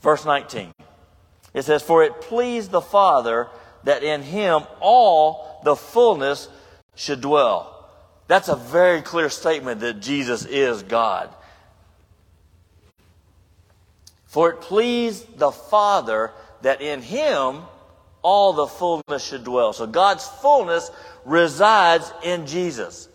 Verse 0.00 0.24
19. 0.24 0.72
It 1.52 1.62
says, 1.62 1.82
For 1.82 2.04
it 2.04 2.20
pleased 2.22 2.70
the 2.70 2.80
Father 2.80 3.48
that 3.82 4.04
in 4.04 4.22
him 4.22 4.62
all 4.80 5.60
the 5.64 5.74
fullness 5.74 6.48
should 6.94 7.20
dwell. 7.20 7.90
That's 8.28 8.48
a 8.48 8.56
very 8.56 9.02
clear 9.02 9.28
statement 9.28 9.80
that 9.80 10.00
Jesus 10.00 10.44
is 10.46 10.84
God. 10.84 11.28
For 14.26 14.50
it 14.50 14.60
pleased 14.60 15.38
the 15.38 15.50
Father 15.50 16.30
that 16.62 16.80
in 16.80 17.02
him 17.02 17.62
all 18.22 18.52
the 18.52 18.68
fullness 18.68 19.24
should 19.24 19.42
dwell. 19.42 19.72
So 19.72 19.88
God's 19.88 20.26
fullness 20.26 20.90
resides 21.24 22.12
in 22.22 22.46
Jesus. 22.46 23.08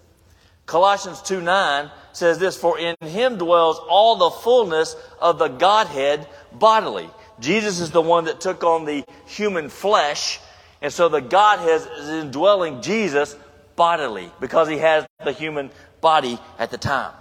Colossians 0.66 1.22
2 1.22 1.42
9 1.42 1.90
says 2.18 2.40
this, 2.40 2.58
For 2.58 2.78
in 2.78 2.96
him 3.02 3.38
dwells 3.38 3.80
all 3.90 4.16
the 4.16 4.32
fullness 4.32 4.96
of 5.20 5.40
the 5.40 5.48
Godhead 5.48 6.28
bodily. 6.52 7.10
Jesus 7.40 7.80
is 7.80 7.92
the 7.92 8.02
one 8.02 8.26
that 8.26 8.42
took 8.42 8.64
on 8.64 8.86
the 8.86 9.06
human 9.28 9.70
flesh, 9.70 10.40
and 10.82 10.92
so 10.92 11.08
the 11.08 11.22
Godhead 11.22 11.88
is 12.00 12.10
indwelling 12.10 12.82
Jesus 12.82 13.36
bodily 13.76 14.32
because 14.40 14.68
he 14.68 14.78
has 14.80 15.06
the 15.24 15.32
human 15.32 15.70
body 16.02 16.40
at 16.58 16.72
the 16.72 16.78
time. 16.78 17.14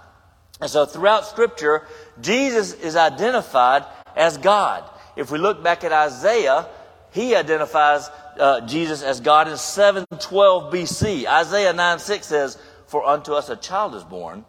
And 0.59 0.69
so 0.69 0.85
throughout 0.85 1.25
Scripture, 1.25 1.87
Jesus 2.19 2.73
is 2.73 2.95
identified 2.95 3.85
as 4.15 4.37
God. 4.37 4.83
If 5.15 5.31
we 5.31 5.37
look 5.37 5.63
back 5.63 5.83
at 5.83 5.91
Isaiah, 5.91 6.67
he 7.11 7.35
identifies 7.35 8.09
uh, 8.39 8.61
Jesus 8.61 9.03
as 9.03 9.19
God 9.19 9.47
in 9.47 9.57
712 9.57 10.73
BC. 10.73 11.27
Isaiah 11.27 11.73
9 11.73 11.99
6 11.99 12.25
says, 12.25 12.57
For 12.87 13.05
unto 13.05 13.33
us 13.33 13.49
a 13.49 13.55
child 13.55 13.95
is 13.95 14.03
born, 14.03 14.45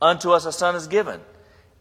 unto 0.00 0.30
us 0.30 0.46
a 0.46 0.52
son 0.52 0.74
is 0.74 0.86
given, 0.86 1.20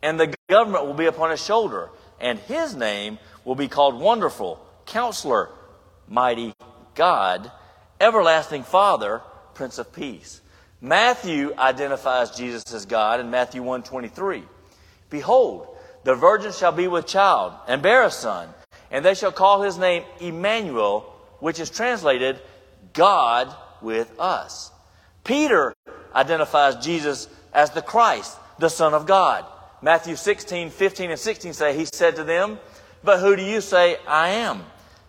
and 0.02 0.20
the 0.20 0.34
government 0.50 0.86
will 0.86 0.94
be 0.94 1.06
upon 1.06 1.32
his 1.32 1.44
shoulder, 1.44 1.90
and 2.20 2.40
his 2.40 2.76
name 2.76 3.20
will 3.46 3.56
be 3.56 3.68
called 3.68 4.00
Wonderful, 4.00 4.60
Counselor, 4.86 5.50
Mighty 6.08 6.54
God, 6.96 7.52
Everlasting 8.00 8.64
Father, 8.64 9.22
Prince 9.54 9.78
of 9.78 9.94
Peace. 9.94 10.42
Matthew 10.82 11.54
identifies 11.58 12.32
Jesus 12.32 12.74
as 12.74 12.86
God 12.86 13.20
in 13.20 13.30
Matthew 13.30 13.62
1:23. 13.62 14.44
Behold, 15.10 15.68
the 16.04 16.16
virgin 16.16 16.52
shall 16.52 16.72
be 16.72 16.88
with 16.88 17.06
child 17.06 17.54
and 17.68 17.82
bear 17.82 18.04
a 18.04 18.12
son, 18.12 18.54
and 18.90 19.04
they 19.04 19.14
shall 19.14 19.32
call 19.32 19.62
his 19.62 19.78
name 19.78 20.04
Emmanuel, 20.20 21.02
which 21.40 21.60
is 21.60 21.70
translated 21.70 22.40
God 22.94 23.54
with 23.82 24.18
us. 24.20 24.72
Peter 25.24 25.74
identifies 26.16 26.76
Jesus 26.78 27.28
as 27.54 27.72
the 27.72 27.82
Christ, 27.82 28.38
the 28.58 28.70
Son 28.70 28.94
of 28.94 29.06
God. 29.06 29.46
Matthew 29.82 30.16
16, 30.16 30.70
15, 30.72 31.12
and 31.12 31.20
16 31.20 31.54
say, 31.54 31.78
He 31.78 31.86
said 31.86 32.16
to 32.18 32.24
them, 32.24 32.60
But 33.04 33.20
who 33.20 33.36
do 33.36 33.44
you 33.44 33.62
say 33.62 33.98
I 34.08 34.30
am? 34.30 34.64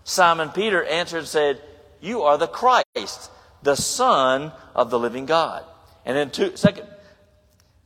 Simon 0.05 0.51
Peter 0.51 0.85
answered 0.85 1.19
and 1.19 1.27
said, 1.27 1.61
You 2.01 2.23
are 2.23 2.39
the 2.39 2.47
Christ, 2.47 3.31
the 3.63 3.77
Son 3.77 4.53
of 4.75 4.91
the 4.91 4.99
living 4.99 5.27
God. 5.27 5.65
And 6.05 6.17
then 6.17 6.31
two, 6.31 6.57
second, 6.57 6.87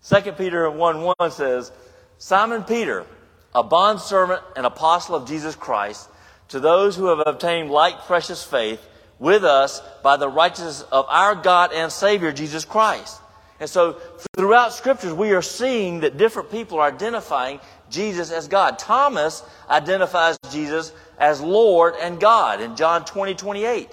second 0.01 0.37
Peter 0.37 0.71
1 0.71 1.15
1 1.19 1.31
says, 1.31 1.73
Simon 2.19 2.65
Peter, 2.65 3.07
a 3.55 3.63
bondservant 3.63 4.43
and 4.57 4.67
apostle 4.67 5.15
of 5.15 5.29
Jesus 5.29 5.57
Christ, 5.57 6.09
to 6.49 6.61
those 6.61 6.97
who 6.97 7.07
have 7.07 7.23
obtained 7.27 7.71
like 7.71 8.07
precious 8.07 8.45
faith 8.45 8.87
with 9.19 9.45
us 9.45 9.81
by 10.03 10.17
the 10.17 10.29
righteousness 10.29 10.83
of 10.93 11.07
our 11.09 11.35
God 11.35 11.73
and 11.73 11.91
Savior 11.91 12.33
Jesus 12.33 12.65
Christ. 12.65 13.21
And 13.65 13.71
so 13.71 13.95
throughout 14.37 14.75
scriptures, 14.75 15.15
we 15.15 15.33
are 15.33 15.41
seeing 15.41 16.01
that 16.01 16.19
different 16.19 16.51
people 16.51 16.81
are 16.81 16.89
identifying 16.89 17.61
Jesus 17.89 18.31
as 18.31 18.47
God. 18.47 18.79
Thomas 18.79 19.43
identifies 19.71 20.37
Jesus 20.51 20.93
as 21.19 21.41
Lord 21.41 21.95
and 21.99 22.21
God 22.21 22.61
in 22.61 22.77
John 22.77 23.07
20, 23.07 23.35
28. 23.35 23.89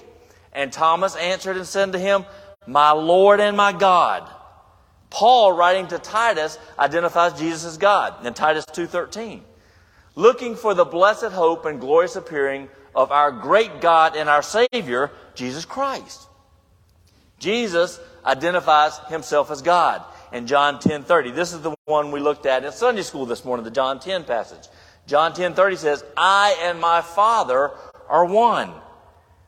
And 0.52 0.70
Thomas 0.70 1.16
answered 1.16 1.56
and 1.56 1.66
said 1.66 1.92
to 1.92 1.98
him, 1.98 2.26
My 2.66 2.90
Lord 2.90 3.40
and 3.40 3.56
my 3.56 3.72
God. 3.72 4.28
Paul, 5.08 5.52
writing 5.54 5.86
to 5.86 5.98
Titus, 5.98 6.58
identifies 6.78 7.32
Jesus 7.38 7.64
as 7.64 7.78
God 7.78 8.26
in 8.26 8.34
Titus 8.34 8.66
2.13. 8.66 9.40
Looking 10.16 10.54
for 10.54 10.74
the 10.74 10.84
blessed 10.84 11.32
hope 11.32 11.64
and 11.64 11.80
glorious 11.80 12.14
appearing 12.14 12.68
of 12.94 13.10
our 13.10 13.32
great 13.32 13.80
God 13.80 14.16
and 14.16 14.28
our 14.28 14.42
Savior, 14.42 15.10
Jesus 15.34 15.64
Christ. 15.64 16.28
Jesus 17.38 17.98
identifies 18.24 18.98
himself 19.08 19.50
as 19.50 19.62
God 19.62 20.04
in 20.32 20.46
John 20.46 20.78
10:30. 20.78 21.30
This 21.30 21.52
is 21.52 21.60
the 21.60 21.74
one 21.84 22.10
we 22.10 22.20
looked 22.20 22.46
at 22.46 22.64
in 22.64 22.72
Sunday 22.72 23.02
school 23.02 23.26
this 23.26 23.44
morning, 23.44 23.64
the 23.64 23.70
John 23.70 24.00
10 24.00 24.24
passage. 24.24 24.68
John 25.06 25.32
10:30 25.32 25.76
says, 25.76 26.04
"I 26.16 26.56
and 26.62 26.80
my 26.80 27.00
Father 27.00 27.72
are 28.08 28.24
one." 28.24 28.72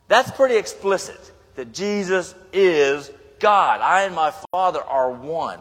That's 0.07 0.29
pretty 0.31 0.55
explicit 0.55 1.19
that 1.55 1.73
Jesus 1.73 2.35
is 2.53 3.09
God. 3.39 3.81
I 3.81 4.03
and 4.03 4.15
my 4.15 4.33
Father 4.51 4.81
are 4.81 5.09
one. 5.09 5.59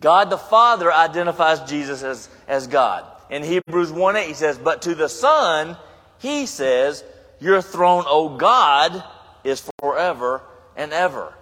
God 0.00 0.30
the 0.30 0.38
Father 0.38 0.92
identifies 0.92 1.60
Jesus 1.60 2.02
as, 2.02 2.28
as 2.48 2.66
God. 2.66 3.04
In 3.28 3.42
Hebrews 3.42 3.92
1 3.92 4.16
8, 4.16 4.26
he 4.26 4.34
says, 4.34 4.58
But 4.58 4.82
to 4.82 4.94
the 4.94 5.08
Son, 5.08 5.76
he 6.18 6.46
says, 6.46 7.04
Your 7.38 7.62
throne, 7.62 8.04
O 8.06 8.36
God, 8.36 9.04
is 9.44 9.68
forever 9.80 10.42
and 10.76 10.92
ever. 10.92 11.34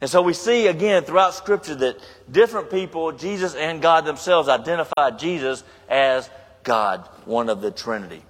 And 0.00 0.08
so 0.08 0.22
we 0.22 0.32
see 0.32 0.66
again 0.66 1.04
throughout 1.04 1.34
Scripture 1.34 1.74
that 1.74 1.98
different 2.30 2.70
people, 2.70 3.12
Jesus 3.12 3.54
and 3.54 3.82
God 3.82 4.06
themselves, 4.06 4.48
identified 4.48 5.18
Jesus 5.18 5.62
as 5.88 6.30
God, 6.62 7.06
one 7.26 7.48
of 7.48 7.60
the 7.60 7.70
Trinity. 7.70 8.22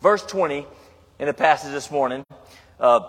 Verse 0.00 0.24
20 0.24 0.66
in 1.18 1.26
the 1.26 1.34
passage 1.34 1.72
this 1.72 1.90
morning 1.90 2.24
uh, 2.80 3.00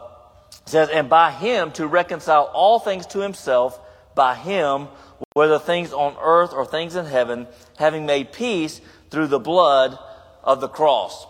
says, 0.66 0.90
And 0.90 1.10
by 1.10 1.32
him 1.32 1.72
to 1.74 1.88
reconcile 1.88 2.50
all 2.54 2.80
things 2.80 3.06
to 3.08 3.20
himself, 3.20 3.80
by 4.16 4.36
him, 4.36 4.88
whether 5.34 5.60
things 5.60 5.94
on 5.94 6.16
earth 6.22 6.52
or 6.54 6.66
things 6.66 6.96
in 6.96 7.06
heaven, 7.06 7.48
having 7.78 8.06
made 8.06 8.34
peace 8.34 8.82
through 9.10 9.28
the 9.28 9.40
blood 9.40 9.98
of 10.44 10.60
the 10.60 10.68
cross. 10.68 11.26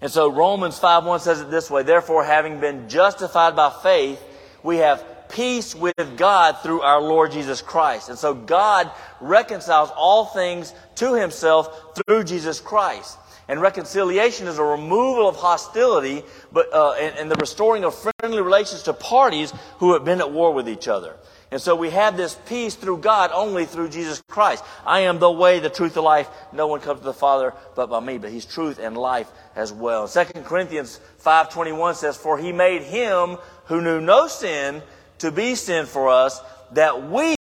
And 0.00 0.10
so 0.10 0.30
Romans 0.30 0.78
5 0.78 1.04
1 1.04 1.20
says 1.20 1.40
it 1.40 1.50
this 1.50 1.70
way 1.70 1.82
Therefore, 1.82 2.24
having 2.24 2.60
been 2.60 2.88
justified 2.88 3.56
by 3.56 3.70
faith, 3.82 4.22
we 4.62 4.78
have 4.78 5.04
peace 5.28 5.74
with 5.74 6.16
God 6.16 6.58
through 6.62 6.82
our 6.82 7.00
Lord 7.00 7.32
Jesus 7.32 7.62
Christ. 7.62 8.08
And 8.08 8.18
so 8.18 8.34
God 8.34 8.90
reconciles 9.20 9.90
all 9.96 10.26
things 10.26 10.74
to 10.96 11.14
himself 11.14 11.96
through 11.96 12.24
Jesus 12.24 12.60
Christ. 12.60 13.18
And 13.48 13.62
reconciliation 13.62 14.46
is 14.46 14.58
a 14.58 14.62
removal 14.62 15.26
of 15.26 15.36
hostility 15.36 16.22
but, 16.52 16.72
uh, 16.72 16.92
and, 16.92 17.16
and 17.16 17.30
the 17.30 17.36
restoring 17.36 17.84
of 17.84 17.94
friendly 17.94 18.42
relations 18.42 18.82
to 18.84 18.92
parties 18.92 19.52
who 19.78 19.94
have 19.94 20.04
been 20.04 20.20
at 20.20 20.30
war 20.30 20.52
with 20.52 20.68
each 20.68 20.86
other. 20.86 21.16
And 21.50 21.60
so 21.60 21.74
we 21.74 21.88
have 21.90 22.18
this 22.18 22.36
peace 22.46 22.74
through 22.74 22.98
God 22.98 23.30
only 23.32 23.64
through 23.64 23.88
Jesus 23.88 24.22
Christ. 24.28 24.62
I 24.84 25.00
am 25.00 25.18
the 25.18 25.30
way, 25.30 25.60
the 25.60 25.70
truth, 25.70 25.94
the 25.94 26.02
life. 26.02 26.28
No 26.52 26.66
one 26.66 26.80
comes 26.80 27.00
to 27.00 27.06
the 27.06 27.14
Father 27.14 27.54
but 27.74 27.88
by 27.88 28.00
me. 28.00 28.18
But 28.18 28.30
He's 28.30 28.44
truth 28.44 28.78
and 28.78 28.96
life 28.96 29.30
as 29.56 29.72
well. 29.72 30.06
2 30.06 30.24
Corinthians 30.44 31.00
5.21 31.24 31.94
says, 31.94 32.18
For 32.18 32.36
He 32.36 32.52
made 32.52 32.82
Him 32.82 33.38
who 33.64 33.80
knew 33.80 33.98
no 33.98 34.26
sin 34.26 34.82
to 35.18 35.30
be 35.30 35.54
sin 35.54 35.86
for 35.86 36.08
us, 36.08 36.40
that 36.72 37.10
we 37.10 37.36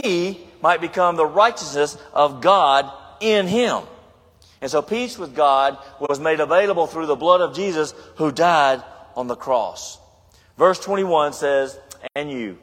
might 0.62 0.82
become 0.82 1.16
the 1.16 1.26
righteousness 1.26 1.98
of 2.14 2.42
God 2.42 2.92
in 3.20 3.48
Him. 3.48 3.84
And 4.62 4.72
so 4.72 4.82
peace 4.82 5.18
with 5.18 5.36
God 5.36 5.78
was 6.00 6.20
made 6.20 6.40
available 6.40 6.88
through 6.88 7.08
the 7.08 7.16
blood 7.16 7.42
of 7.42 7.56
Jesus 7.56 7.94
who 8.16 8.32
died 8.32 8.82
on 9.16 9.28
the 9.28 9.36
cross. 9.36 10.00
Verse 10.58 10.80
21 10.80 11.34
says, 11.34 11.78
And 12.16 12.32
you, 12.32 12.58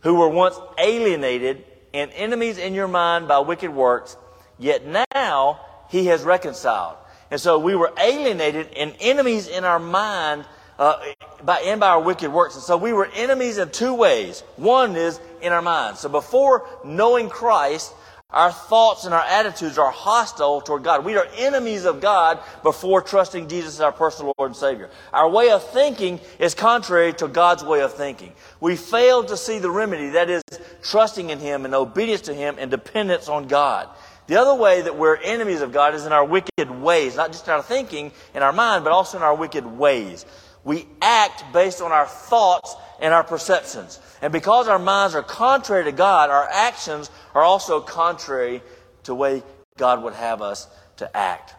who 0.00 0.14
were 0.14 0.28
once 0.28 0.56
alienated 0.78 1.64
and 1.92 2.10
enemies 2.12 2.58
in 2.58 2.74
your 2.74 2.88
mind 2.88 3.26
by 3.26 3.40
wicked 3.40 3.70
works, 3.70 4.16
yet 4.58 4.86
now 4.86 5.60
he 5.88 6.06
has 6.06 6.22
reconciled. 6.22 6.96
And 7.30 7.40
so 7.40 7.58
we 7.58 7.74
were 7.74 7.92
alienated 7.98 8.68
and 8.76 8.94
enemies 9.00 9.48
in 9.48 9.64
our 9.64 9.78
mind 9.78 10.44
uh, 10.80 10.98
by, 11.44 11.60
and 11.60 11.78
by 11.78 11.90
our 11.90 12.00
wicked 12.00 12.32
works. 12.32 12.54
And 12.54 12.64
so 12.64 12.76
we 12.76 12.92
were 12.92 13.06
enemies 13.14 13.58
in 13.58 13.70
two 13.70 13.94
ways. 13.94 14.40
One 14.56 14.96
is 14.96 15.20
in 15.42 15.52
our 15.52 15.62
minds. 15.62 16.00
So 16.00 16.08
before 16.08 16.66
knowing 16.84 17.28
Christ, 17.28 17.92
our 18.30 18.50
thoughts 18.50 19.04
and 19.04 19.12
our 19.12 19.22
attitudes 19.22 19.76
are 19.76 19.90
hostile 19.90 20.62
toward 20.62 20.82
God. 20.84 21.04
We 21.04 21.16
are 21.16 21.26
enemies 21.36 21.84
of 21.84 22.00
God 22.00 22.38
before 22.62 23.02
trusting 23.02 23.48
Jesus 23.48 23.74
as 23.74 23.80
our 23.80 23.92
personal 23.92 24.32
Lord 24.38 24.52
and 24.52 24.56
Savior. 24.56 24.88
Our 25.12 25.28
way 25.28 25.50
of 25.50 25.68
thinking 25.70 26.18
is 26.38 26.54
contrary 26.54 27.12
to 27.14 27.28
God's 27.28 27.62
way 27.62 27.82
of 27.82 27.92
thinking. 27.92 28.32
We 28.60 28.76
fail 28.76 29.24
to 29.24 29.36
see 29.36 29.58
the 29.58 29.70
remedy, 29.70 30.10
that 30.10 30.30
is, 30.30 30.42
trusting 30.82 31.28
in 31.28 31.40
Him 31.40 31.66
and 31.66 31.74
obedience 31.74 32.22
to 32.22 32.34
Him 32.34 32.56
and 32.58 32.70
dependence 32.70 33.28
on 33.28 33.48
God. 33.48 33.88
The 34.28 34.36
other 34.36 34.54
way 34.54 34.80
that 34.82 34.96
we're 34.96 35.16
enemies 35.16 35.60
of 35.60 35.72
God 35.72 35.94
is 35.94 36.06
in 36.06 36.12
our 36.12 36.24
wicked 36.24 36.70
ways, 36.70 37.16
not 37.16 37.32
just 37.32 37.48
in 37.48 37.52
our 37.52 37.64
thinking, 37.64 38.12
in 38.32 38.44
our 38.44 38.52
mind, 38.52 38.84
but 38.84 38.92
also 38.92 39.18
in 39.18 39.24
our 39.24 39.34
wicked 39.34 39.66
ways. 39.66 40.24
We 40.64 40.86
act 41.00 41.52
based 41.52 41.80
on 41.80 41.92
our 41.92 42.06
thoughts 42.06 42.74
and 43.00 43.14
our 43.14 43.24
perceptions. 43.24 43.98
And 44.20 44.32
because 44.32 44.68
our 44.68 44.78
minds 44.78 45.14
are 45.14 45.22
contrary 45.22 45.84
to 45.84 45.92
God, 45.92 46.30
our 46.30 46.48
actions 46.50 47.10
are 47.34 47.42
also 47.42 47.80
contrary 47.80 48.62
to 49.04 49.12
the 49.12 49.14
way 49.14 49.42
God 49.76 50.02
would 50.02 50.14
have 50.14 50.42
us 50.42 50.68
to 50.98 51.16
act. 51.16 51.54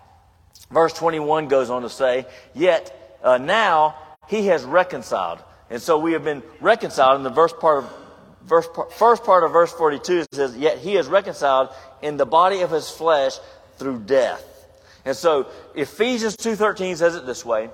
Verse 0.70 0.94
21 0.94 1.48
goes 1.48 1.70
on 1.70 1.82
to 1.82 1.90
say, 1.90 2.26
Yet 2.54 3.18
uh, 3.24 3.38
now 3.38 3.96
he 4.28 4.48
has 4.48 4.64
reconciled. 4.64 5.40
And 5.70 5.82
so 5.82 5.98
we 5.98 6.14
have 6.14 6.24
been 6.24 6.44
reconciled 6.60 7.18
in 7.18 7.24
the 7.24 7.30
verse 7.30 7.54
part 7.54 7.84
of, 7.84 7.94
verse, 8.46 8.68
first 8.98 9.24
part 9.24 9.44
of 9.44 9.52
verse 9.52 9.72
42 9.72 10.20
it 10.20 10.28
says, 10.34 10.56
Yet 10.56 10.78
he 10.78 10.96
is 10.96 11.08
reconciled 11.08 11.70
in 12.02 12.18
the 12.18 12.26
body 12.26 12.62
of 12.62 12.72
his 12.72 12.90
flesh 12.90 13.40
through 13.78 14.02
death. 14.02 14.46
And 15.04 15.18
so 15.18 15.48
Ephesians 15.74 16.38
2:13 16.38 16.98
says 16.98 17.16
it 17.16 17.26
this 17.26 17.44
way, 17.44 17.70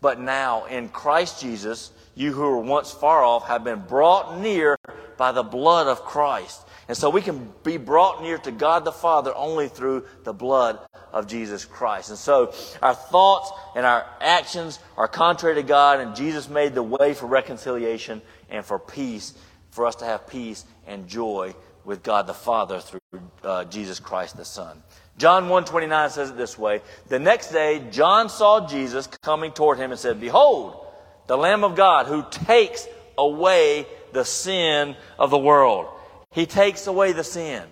but 0.00 0.20
now 0.20 0.64
in 0.64 0.88
Christ 0.88 1.40
Jesus, 1.40 1.90
you 2.14 2.32
who 2.32 2.42
were 2.42 2.58
once 2.58 2.90
far 2.90 3.22
off 3.22 3.46
have 3.46 3.64
been 3.64 3.80
brought 3.80 4.40
near 4.40 4.76
by 5.16 5.32
the 5.32 5.42
blood 5.42 5.86
of 5.86 6.04
Christ. 6.04 6.62
And 6.88 6.96
so 6.96 7.10
we 7.10 7.20
can 7.20 7.52
be 7.64 7.76
brought 7.76 8.22
near 8.22 8.38
to 8.38 8.50
God 8.50 8.84
the 8.84 8.92
Father 8.92 9.32
only 9.34 9.68
through 9.68 10.06
the 10.24 10.32
blood 10.32 10.78
of 11.12 11.26
Jesus 11.26 11.64
Christ. 11.64 12.08
And 12.08 12.18
so 12.18 12.54
our 12.80 12.94
thoughts 12.94 13.52
and 13.76 13.84
our 13.84 14.06
actions 14.20 14.78
are 14.96 15.08
contrary 15.08 15.56
to 15.56 15.62
God, 15.62 16.00
and 16.00 16.16
Jesus 16.16 16.48
made 16.48 16.74
the 16.74 16.82
way 16.82 17.12
for 17.12 17.26
reconciliation 17.26 18.22
and 18.48 18.64
for 18.64 18.78
peace, 18.78 19.34
for 19.70 19.86
us 19.86 19.96
to 19.96 20.06
have 20.06 20.26
peace 20.26 20.64
and 20.86 21.06
joy 21.06 21.54
with 21.84 22.02
God 22.02 22.26
the 22.26 22.34
Father 22.34 22.80
through 22.80 23.00
uh, 23.42 23.64
Jesus 23.64 24.00
Christ 24.00 24.36
the 24.36 24.44
Son. 24.44 24.82
John 25.18 25.48
1:29 25.48 26.10
says 26.10 26.30
it 26.30 26.36
this 26.36 26.58
way, 26.58 26.80
the 27.08 27.18
next 27.18 27.48
day 27.50 27.82
John 27.90 28.28
saw 28.28 28.66
Jesus 28.66 29.06
coming 29.06 29.52
toward 29.52 29.78
him 29.78 29.90
and 29.90 30.00
said, 30.00 30.20
"Behold, 30.20 30.86
the 31.26 31.36
Lamb 31.36 31.64
of 31.64 31.74
God 31.74 32.06
who 32.06 32.24
takes 32.30 32.86
away 33.18 33.86
the 34.12 34.24
sin 34.24 34.96
of 35.18 35.30
the 35.30 35.38
world." 35.38 35.88
He 36.30 36.46
takes 36.46 36.86
away 36.86 37.12
the 37.12 37.24
sin. 37.24 37.62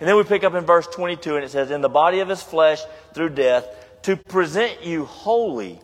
And 0.00 0.08
then 0.08 0.16
we 0.16 0.24
pick 0.24 0.44
up 0.44 0.54
in 0.54 0.64
verse 0.64 0.86
22 0.86 1.36
and 1.36 1.44
it 1.44 1.50
says, 1.50 1.70
In 1.70 1.80
the 1.80 1.88
body 1.88 2.20
of 2.20 2.28
his 2.28 2.42
flesh 2.42 2.82
through 3.14 3.30
death, 3.30 3.66
to 4.02 4.16
present 4.16 4.84
you 4.84 5.04
holy 5.04 5.80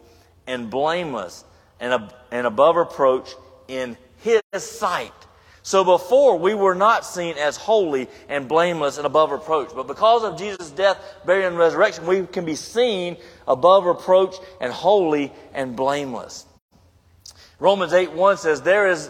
and 0.47 0.71
blameless 0.71 1.45
and, 1.81 1.93
ab- 1.93 2.15
and 2.31 2.47
above 2.47 2.77
reproach 2.77 3.35
in 3.69 3.97
his 4.19 4.43
sight. 4.63 5.13
So 5.63 5.85
before 5.85 6.39
we 6.39 6.55
were 6.55 6.75
not 6.75 7.07
seen 7.07 7.37
as 7.39 7.57
holy 7.57 8.09
and 8.29 8.49
blameless 8.49 8.97
and 8.97 9.07
above 9.07 9.31
reproach. 9.31 9.71
But 9.75 9.87
because 9.87 10.25
of 10.25 10.37
Jesus' 10.37 10.71
death, 10.71 10.99
burial, 11.25 11.49
and 11.49 11.59
resurrection, 11.59 12.07
we 12.07 12.27
can 12.27 12.45
be 12.45 12.57
seen 12.57 13.17
above 13.47 13.85
reproach 13.85 14.35
and 14.61 14.73
holy 14.73 15.33
and 15.55 15.77
blameless. 15.77 16.47
Romans 17.61 17.93
8 17.93 18.13
1 18.13 18.39
says, 18.39 18.63
There 18.63 18.89
is 18.89 19.09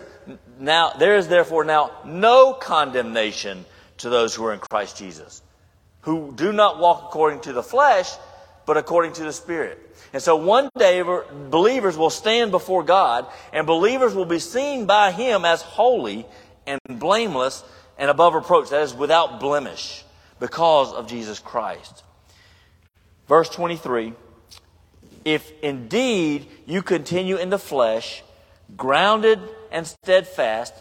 now 0.58 0.90
there 0.90 1.16
is 1.16 1.26
therefore 1.28 1.64
now 1.64 1.90
no 2.04 2.52
condemnation 2.52 3.64
to 3.98 4.10
those 4.10 4.34
who 4.34 4.44
are 4.44 4.52
in 4.52 4.60
Christ 4.60 4.98
Jesus, 4.98 5.42
who 6.02 6.32
do 6.36 6.52
not 6.52 6.78
walk 6.78 7.04
according 7.06 7.40
to 7.40 7.54
the 7.54 7.62
flesh, 7.62 8.10
but 8.66 8.76
according 8.76 9.14
to 9.14 9.24
the 9.24 9.32
Spirit. 9.32 9.78
And 10.12 10.22
so 10.22 10.36
one 10.36 10.68
day 10.76 11.02
believers 11.50 11.96
will 11.96 12.10
stand 12.10 12.50
before 12.50 12.82
God, 12.82 13.26
and 13.52 13.66
believers 13.66 14.14
will 14.14 14.26
be 14.26 14.38
seen 14.38 14.84
by 14.84 15.12
Him 15.12 15.44
as 15.44 15.62
holy 15.62 16.26
and 16.66 16.80
blameless 16.88 17.64
and 17.98 18.10
above 18.10 18.34
reproach. 18.34 18.70
That 18.70 18.82
is 18.82 18.94
without 18.94 19.40
blemish 19.40 20.04
because 20.40 20.92
of 20.92 21.06
Jesus 21.06 21.38
Christ. 21.38 22.02
Verse 23.28 23.48
23 23.48 24.12
If 25.24 25.50
indeed 25.62 26.46
you 26.66 26.82
continue 26.82 27.36
in 27.36 27.50
the 27.50 27.58
flesh, 27.58 28.22
grounded 28.76 29.40
and 29.70 29.86
steadfast, 29.86 30.74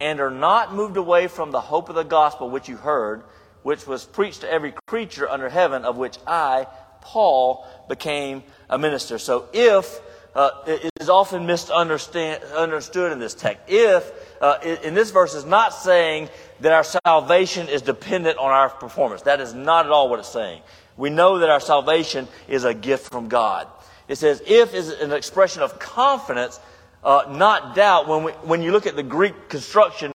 and 0.00 0.20
are 0.20 0.30
not 0.30 0.74
moved 0.74 0.96
away 0.96 1.26
from 1.26 1.50
the 1.50 1.60
hope 1.60 1.88
of 1.88 1.94
the 1.94 2.02
gospel 2.02 2.50
which 2.50 2.68
you 2.68 2.76
heard, 2.76 3.22
which 3.62 3.86
was 3.86 4.04
preached 4.04 4.42
to 4.42 4.50
every 4.50 4.74
creature 4.86 5.28
under 5.28 5.48
heaven, 5.48 5.84
of 5.84 5.96
which 5.96 6.18
I, 6.26 6.66
Paul, 7.00 7.66
became 7.88 8.42
a 8.68 8.78
minister. 8.78 9.18
So 9.18 9.48
if 9.52 10.00
uh, 10.36 10.50
it 10.66 10.90
is 11.00 11.08
often 11.08 11.46
misunderstood 11.46 13.12
in 13.12 13.18
this 13.18 13.32
text. 13.32 13.62
If 13.68 14.12
uh, 14.40 14.58
in 14.82 14.94
this 14.94 15.10
verse 15.10 15.34
is 15.34 15.44
not 15.44 15.74
saying 15.74 16.28
that 16.60 16.72
our 16.72 16.84
salvation 16.84 17.68
is 17.68 17.82
dependent 17.82 18.38
on 18.38 18.50
our 18.50 18.68
performance. 18.68 19.22
That 19.22 19.40
is 19.40 19.54
not 19.54 19.86
at 19.86 19.92
all 19.92 20.08
what 20.08 20.18
it's 20.18 20.28
saying. 20.28 20.62
We 20.96 21.10
know 21.10 21.38
that 21.38 21.50
our 21.50 21.60
salvation 21.60 22.28
is 22.48 22.64
a 22.64 22.74
gift 22.74 23.10
from 23.10 23.28
God. 23.28 23.68
It 24.08 24.16
says 24.16 24.42
if 24.46 24.74
is 24.74 24.90
an 24.90 25.12
expression 25.12 25.62
of 25.62 25.78
confidence 25.78 26.60
uh, 27.06 27.24
not 27.30 27.76
doubt 27.76 28.08
when, 28.08 28.24
we, 28.24 28.32
when 28.32 28.62
you 28.62 28.72
look 28.72 28.84
at 28.86 28.96
the 28.96 29.02
Greek 29.02 29.48
construction 29.48 30.12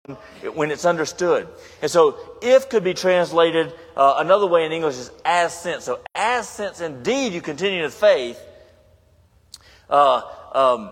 when 0.54 0.72
it's 0.72 0.84
understood. 0.84 1.46
And 1.82 1.90
so, 1.90 2.18
if 2.42 2.68
could 2.68 2.82
be 2.82 2.94
translated 2.94 3.72
uh, 3.96 4.14
another 4.18 4.46
way 4.46 4.66
in 4.66 4.72
English 4.72 4.96
is 4.96 5.12
as 5.24 5.56
since. 5.56 5.84
So, 5.84 6.00
as 6.16 6.48
since 6.48 6.80
indeed 6.80 7.32
you 7.32 7.42
continue 7.42 7.84
in 7.84 7.90
faith, 7.90 8.40
uh, 9.88 10.22
um, 10.52 10.90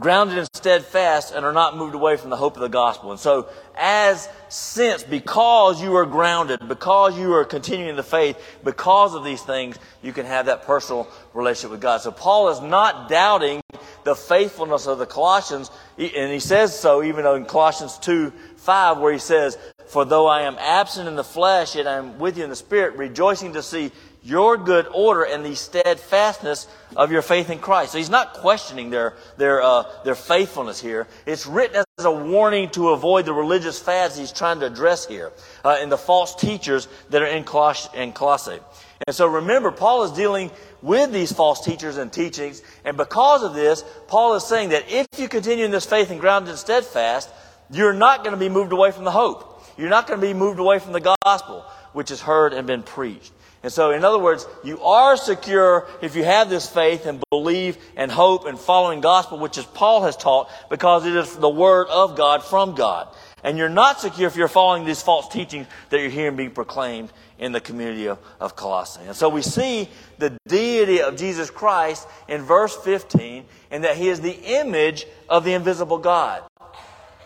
grounded 0.00 0.38
and 0.38 0.48
steadfast, 0.54 1.32
and 1.34 1.44
are 1.44 1.52
not 1.52 1.76
moved 1.76 1.94
away 1.94 2.16
from 2.16 2.30
the 2.30 2.36
hope 2.36 2.56
of 2.56 2.62
the 2.62 2.68
gospel. 2.68 3.10
And 3.10 3.20
so, 3.20 3.48
as 3.76 4.28
since, 4.48 5.04
because 5.04 5.80
you 5.80 5.94
are 5.94 6.06
grounded, 6.06 6.66
because 6.66 7.16
you 7.16 7.32
are 7.34 7.44
continuing 7.44 7.94
the 7.94 8.02
faith, 8.02 8.36
because 8.64 9.14
of 9.14 9.22
these 9.22 9.42
things, 9.42 9.78
you 10.02 10.12
can 10.12 10.26
have 10.26 10.46
that 10.46 10.62
personal 10.62 11.06
relationship 11.34 11.70
with 11.70 11.80
God. 11.80 12.00
So, 12.00 12.10
Paul 12.10 12.48
is 12.48 12.60
not 12.60 13.08
doubting 13.08 13.60
the 14.04 14.14
faithfulness 14.14 14.86
of 14.86 14.98
the 14.98 15.06
Colossians. 15.06 15.70
And 15.98 16.32
he 16.32 16.40
says 16.40 16.78
so 16.78 17.02
even 17.02 17.26
in 17.26 17.44
Colossians 17.44 17.98
2 17.98 18.32
5, 18.56 18.98
where 18.98 19.12
he 19.12 19.18
says, 19.18 19.58
For 19.86 20.04
though 20.04 20.26
I 20.26 20.42
am 20.42 20.56
absent 20.58 21.08
in 21.08 21.16
the 21.16 21.24
flesh, 21.24 21.76
yet 21.76 21.86
I 21.86 21.96
am 21.96 22.18
with 22.18 22.38
you 22.38 22.44
in 22.44 22.50
the 22.50 22.56
spirit, 22.56 22.96
rejoicing 22.96 23.52
to 23.54 23.62
see 23.62 23.92
your 24.22 24.56
good 24.56 24.86
order 24.92 25.22
and 25.22 25.44
the 25.44 25.56
steadfastness 25.56 26.66
of 26.96 27.10
your 27.10 27.22
faith 27.22 27.50
in 27.50 27.58
Christ. 27.58 27.92
So 27.92 27.98
he's 27.98 28.10
not 28.10 28.34
questioning 28.34 28.90
their, 28.90 29.14
their, 29.36 29.62
uh, 29.62 29.84
their 30.04 30.14
faithfulness 30.14 30.80
here. 30.80 31.06
It's 31.26 31.46
written 31.46 31.84
as 31.98 32.04
a 32.04 32.10
warning 32.10 32.70
to 32.70 32.90
avoid 32.90 33.24
the 33.24 33.32
religious 33.32 33.78
fads 33.78 34.18
he's 34.18 34.32
trying 34.32 34.60
to 34.60 34.66
address 34.66 35.06
here 35.06 35.32
uh, 35.64 35.78
and 35.80 35.90
the 35.90 35.98
false 35.98 36.34
teachers 36.34 36.88
that 37.10 37.22
are 37.22 37.26
in, 37.26 37.44
Coloss- 37.44 37.94
in 37.94 38.12
Colossae. 38.12 38.58
And 39.06 39.16
so 39.16 39.26
remember, 39.26 39.70
Paul 39.70 40.02
is 40.02 40.12
dealing 40.12 40.50
with 40.82 41.12
these 41.12 41.32
false 41.32 41.64
teachers 41.64 41.96
and 41.96 42.12
teachings. 42.12 42.62
And 42.84 42.96
because 42.96 43.42
of 43.42 43.54
this, 43.54 43.82
Paul 44.08 44.34
is 44.34 44.46
saying 44.46 44.70
that 44.70 44.84
if 44.90 45.06
you 45.18 45.28
continue 45.28 45.64
in 45.64 45.70
this 45.70 45.86
faith 45.86 46.10
and 46.10 46.20
grounded 46.20 46.50
and 46.50 46.58
steadfast, 46.58 47.30
you're 47.70 47.94
not 47.94 48.24
going 48.24 48.32
to 48.32 48.40
be 48.40 48.48
moved 48.48 48.72
away 48.72 48.90
from 48.90 49.04
the 49.04 49.10
hope. 49.10 49.64
You're 49.78 49.88
not 49.88 50.06
going 50.06 50.20
to 50.20 50.26
be 50.26 50.34
moved 50.34 50.58
away 50.58 50.78
from 50.78 50.92
the 50.92 51.16
gospel, 51.24 51.64
which 51.92 52.10
has 52.10 52.20
heard 52.20 52.52
and 52.52 52.66
been 52.66 52.82
preached. 52.82 53.32
And 53.62 53.70
so, 53.70 53.90
in 53.90 54.04
other 54.04 54.18
words, 54.18 54.46
you 54.64 54.80
are 54.80 55.18
secure 55.18 55.86
if 56.00 56.16
you 56.16 56.24
have 56.24 56.48
this 56.48 56.68
faith 56.68 57.04
and 57.04 57.22
believe 57.30 57.76
and 57.94 58.10
hope 58.10 58.46
and 58.46 58.58
following 58.58 59.02
gospel, 59.02 59.38
which 59.38 59.58
is 59.58 59.66
Paul 59.66 60.04
has 60.04 60.16
taught, 60.16 60.50
because 60.70 61.04
it 61.04 61.14
is 61.14 61.36
the 61.36 61.48
word 61.48 61.88
of 61.88 62.16
God 62.16 62.42
from 62.42 62.74
God. 62.74 63.08
And 63.44 63.58
you're 63.58 63.68
not 63.68 64.00
secure 64.00 64.28
if 64.28 64.36
you're 64.36 64.48
following 64.48 64.84
these 64.84 65.02
false 65.02 65.28
teachings 65.28 65.66
that 65.90 66.00
you're 66.00 66.08
hearing 66.08 66.36
being 66.36 66.50
proclaimed 66.50 67.10
in 67.38 67.52
the 67.52 67.60
community 67.60 68.06
of, 68.06 68.18
of 68.38 68.56
Colossae. 68.56 69.00
And 69.06 69.16
so 69.16 69.28
we 69.28 69.42
see 69.42 69.88
the 70.18 70.36
deity 70.46 71.02
of 71.02 71.16
Jesus 71.16 71.50
Christ 71.50 72.06
in 72.28 72.42
verse 72.42 72.76
15, 72.76 73.44
and 73.70 73.84
that 73.84 73.96
he 73.96 74.08
is 74.08 74.20
the 74.20 74.38
image 74.60 75.06
of 75.28 75.44
the 75.44 75.52
invisible 75.52 75.98
God. 75.98 76.42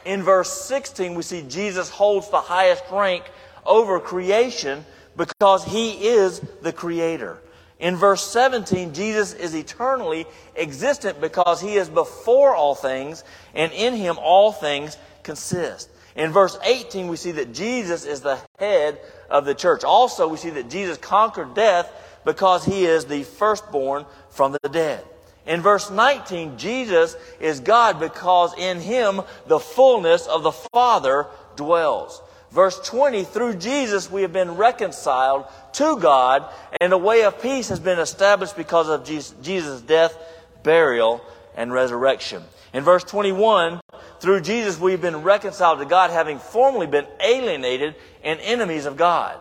In 0.05 0.23
verse 0.23 0.53
16, 0.63 1.15
we 1.15 1.23
see 1.23 1.43
Jesus 1.43 1.91
holds 1.91 2.29
the 2.31 2.41
highest 2.41 2.85
rank 2.93 3.25
over 3.65 3.99
creation 4.01 4.85
because 5.17 5.65
he 5.65 5.93
is 6.09 6.41
the 6.63 6.73
creator. 6.73 7.39
In 7.79 7.97
verse 7.97 8.23
17, 8.27 8.95
Jesus 8.95 9.35
is 9.35 9.55
eternally 9.55 10.27
existent 10.57 11.21
because 11.21 11.61
he 11.61 11.75
is 11.75 11.89
before 11.89 12.55
all 12.55 12.75
things, 12.75 13.25
and 13.55 13.73
in 13.73 13.95
him 13.95 14.17
all 14.19 14.53
things 14.53 14.97
consist. 15.23 15.91
In 16.17 16.31
verse 16.31 16.57
18, 16.63 17.09
we 17.09 17.17
see 17.17 17.33
that 17.33 17.53
Jesus 17.53 18.05
is 18.05 18.21
the 18.21 18.39
head 18.59 19.01
of 19.29 19.45
the 19.45 19.55
church. 19.55 19.83
Also, 19.83 20.29
we 20.29 20.37
see 20.37 20.51
that 20.51 20.71
Jesus 20.71 20.97
conquered 20.97 21.55
death 21.55 21.91
because 22.25 22.65
he 22.65 22.85
is 22.85 23.05
the 23.05 23.25
firstborn 23.25 24.07
from 24.31 24.57
the 24.63 24.69
dead. 24.69 25.05
In 25.47 25.61
verse 25.61 25.91
19, 25.91 26.57
Jesus 26.57 27.17
is 27.41 27.61
God 27.61 28.01
because 28.01 28.55
in 28.57 28.81
him 28.81 29.21
the 29.47 29.59
fullness 29.59 30.27
of 30.27 30.43
the 30.43 30.53
Father 30.53 31.27
dwells. 31.57 32.23
Verse 32.55 32.79
20, 32.89 33.25
through 33.25 33.57
Jesus 33.57 34.09
we 34.09 34.23
have 34.23 34.33
been 34.33 34.53
reconciled 34.53 35.47
to 35.73 35.99
God, 35.99 36.49
and 36.81 36.93
a 36.93 36.99
way 36.99 37.25
of 37.25 37.43
peace 37.43 37.69
has 37.69 37.81
been 37.81 37.99
established 37.99 38.57
because 38.57 38.89
of 38.89 39.05
Jesus' 39.05 39.81
death, 39.81 40.17
burial, 40.63 41.21
and 41.57 41.73
resurrection. 41.73 42.45
In 42.73 42.85
verse 42.85 43.03
21, 43.03 43.81
through 44.21 44.41
Jesus 44.43 44.79
we've 44.79 45.03
been 45.03 45.25
reconciled 45.25 45.81
to 45.81 45.85
God, 45.85 46.11
having 46.11 46.39
formerly 46.39 46.87
been 46.87 47.09
alienated 47.21 47.97
and 48.23 48.39
enemies 48.39 48.87
of 48.87 48.97
God. 48.97 49.37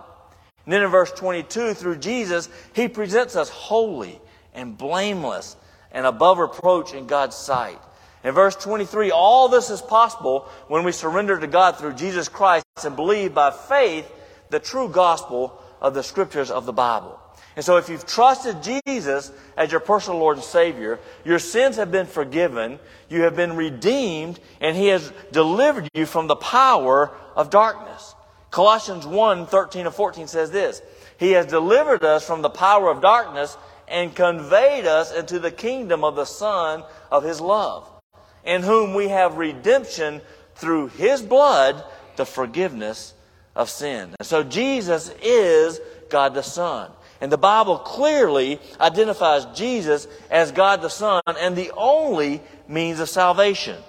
And 0.65 0.73
then 0.73 0.81
in 0.81 0.89
verse 0.89 1.11
22, 1.11 1.75
through 1.75 1.97
Jesus, 1.97 2.49
he 2.73 2.87
presents 2.87 3.35
us 3.35 3.49
holy 3.49 4.19
and 4.55 4.75
blameless 4.75 5.55
and 5.91 6.07
above 6.07 6.39
reproach 6.39 6.95
in 6.95 7.05
God's 7.05 7.35
sight. 7.35 7.79
In 8.23 8.33
verse 8.33 8.55
23, 8.55 9.11
all 9.11 9.49
this 9.49 9.69
is 9.69 9.81
possible 9.81 10.47
when 10.67 10.83
we 10.83 10.91
surrender 10.91 11.39
to 11.39 11.47
God 11.47 11.77
through 11.77 11.93
Jesus 11.93 12.29
Christ 12.29 12.65
and 12.83 12.95
believe 12.95 13.33
by 13.33 13.51
faith 13.51 14.09
the 14.49 14.59
true 14.59 14.87
gospel 14.87 15.61
of 15.81 15.93
the 15.93 16.03
scriptures 16.03 16.49
of 16.49 16.65
the 16.65 16.73
Bible. 16.73 17.19
And 17.55 17.63
so 17.63 17.77
if 17.77 17.89
you've 17.89 18.05
trusted 18.05 18.63
Jesus 18.63 19.31
as 19.57 19.71
your 19.71 19.81
personal 19.81 20.19
Lord 20.19 20.37
and 20.37 20.43
Savior, 20.43 20.99
your 21.23 21.39
sins 21.39 21.75
have 21.75 21.91
been 21.91 22.07
forgiven, 22.07 22.79
you 23.09 23.23
have 23.23 23.35
been 23.35 23.55
redeemed, 23.55 24.39
and 24.59 24.75
He 24.75 24.87
has 24.87 25.11
delivered 25.31 25.89
you 25.93 26.05
from 26.05 26.27
the 26.27 26.35
power 26.35 27.11
of 27.35 27.49
darkness. 27.49 28.15
Colossians 28.49 29.05
1, 29.05 29.47
13 29.47 29.85
and 29.85 29.95
14 29.95 30.27
says 30.27 30.51
this. 30.51 30.81
He 31.17 31.31
has 31.31 31.45
delivered 31.45 32.03
us 32.03 32.25
from 32.25 32.41
the 32.41 32.49
power 32.49 32.89
of 32.89 33.01
darkness 33.01 33.57
and 33.87 34.15
conveyed 34.15 34.85
us 34.85 35.13
into 35.13 35.39
the 35.39 35.51
kingdom 35.51 36.03
of 36.03 36.15
the 36.15 36.25
Son 36.25 36.83
of 37.11 37.23
His 37.23 37.39
love, 37.39 37.87
in 38.45 38.63
whom 38.63 38.93
we 38.93 39.07
have 39.09 39.37
redemption 39.37 40.21
through 40.55 40.87
His 40.87 41.21
blood, 41.21 41.83
the 42.15 42.25
forgiveness 42.25 43.13
of 43.55 43.69
sin. 43.69 44.15
And 44.19 44.27
so 44.27 44.43
Jesus 44.43 45.13
is 45.21 45.79
God 46.09 46.33
the 46.33 46.43
Son. 46.43 46.91
And 47.21 47.31
the 47.31 47.37
Bible 47.37 47.77
clearly 47.77 48.59
identifies 48.79 49.45
Jesus 49.57 50.07
as 50.29 50.51
God 50.51 50.81
the 50.81 50.89
Son 50.89 51.21
and 51.39 51.55
the 51.55 51.71
only 51.77 52.41
means 52.67 52.99
of 52.99 53.09
salvation. 53.09 53.81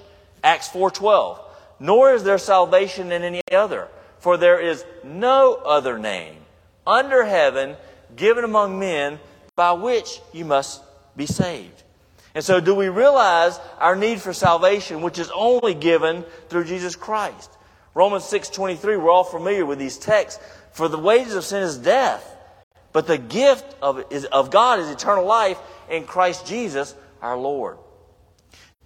Acts 0.43 0.69
4:12. 0.69 1.41
Nor 1.81 2.15
is 2.15 2.23
there 2.23 2.39
salvation 2.39 3.11
in 3.11 3.23
any 3.23 3.43
other, 3.51 3.89
for 4.21 4.37
there 4.37 4.61
is 4.61 4.85
no 5.03 5.55
other 5.55 5.99
name 5.99 6.37
under 6.87 7.25
heaven 7.25 7.77
given 8.15 8.45
among 8.45 8.79
men 8.79 9.19
by 9.57 9.73
which 9.73 10.21
you 10.33 10.45
must 10.45 10.83
be 11.17 11.27
saved. 11.27 11.84
And 12.35 12.45
so 12.45 12.61
do 12.61 12.75
we 12.75 12.89
realize 12.89 13.61
our 13.79 13.95
need 13.95 14.21
for 14.21 14.33
salvation 14.33 15.03
which 15.03 15.19
is 15.19 15.31
only 15.35 15.75
given 15.75 16.25
through 16.49 16.65
Jesus 16.65 16.97
Christ? 16.97 17.51
Romans 17.95 18.25
6:23 18.25 18.97
we're 18.97 19.11
all 19.11 19.25
familiar 19.25 19.65
with 19.65 19.79
these 19.79 19.97
texts 19.97 20.43
for 20.73 20.89
the 20.89 20.99
wages 20.99 21.35
of 21.37 21.45
sin 21.45 21.63
is 21.63 21.79
death 21.79 22.35
but 22.95 23.09
the 23.09 23.19
gift 23.19 23.75
of, 23.83 24.05
is, 24.11 24.25
of 24.27 24.51
God 24.51 24.79
is 24.79 24.89
eternal 24.89 25.27
life 25.27 25.59
in 25.91 26.05
Christ 26.05 26.47
Jesus 26.47 26.95
our 27.21 27.37
Lord. 27.37 27.79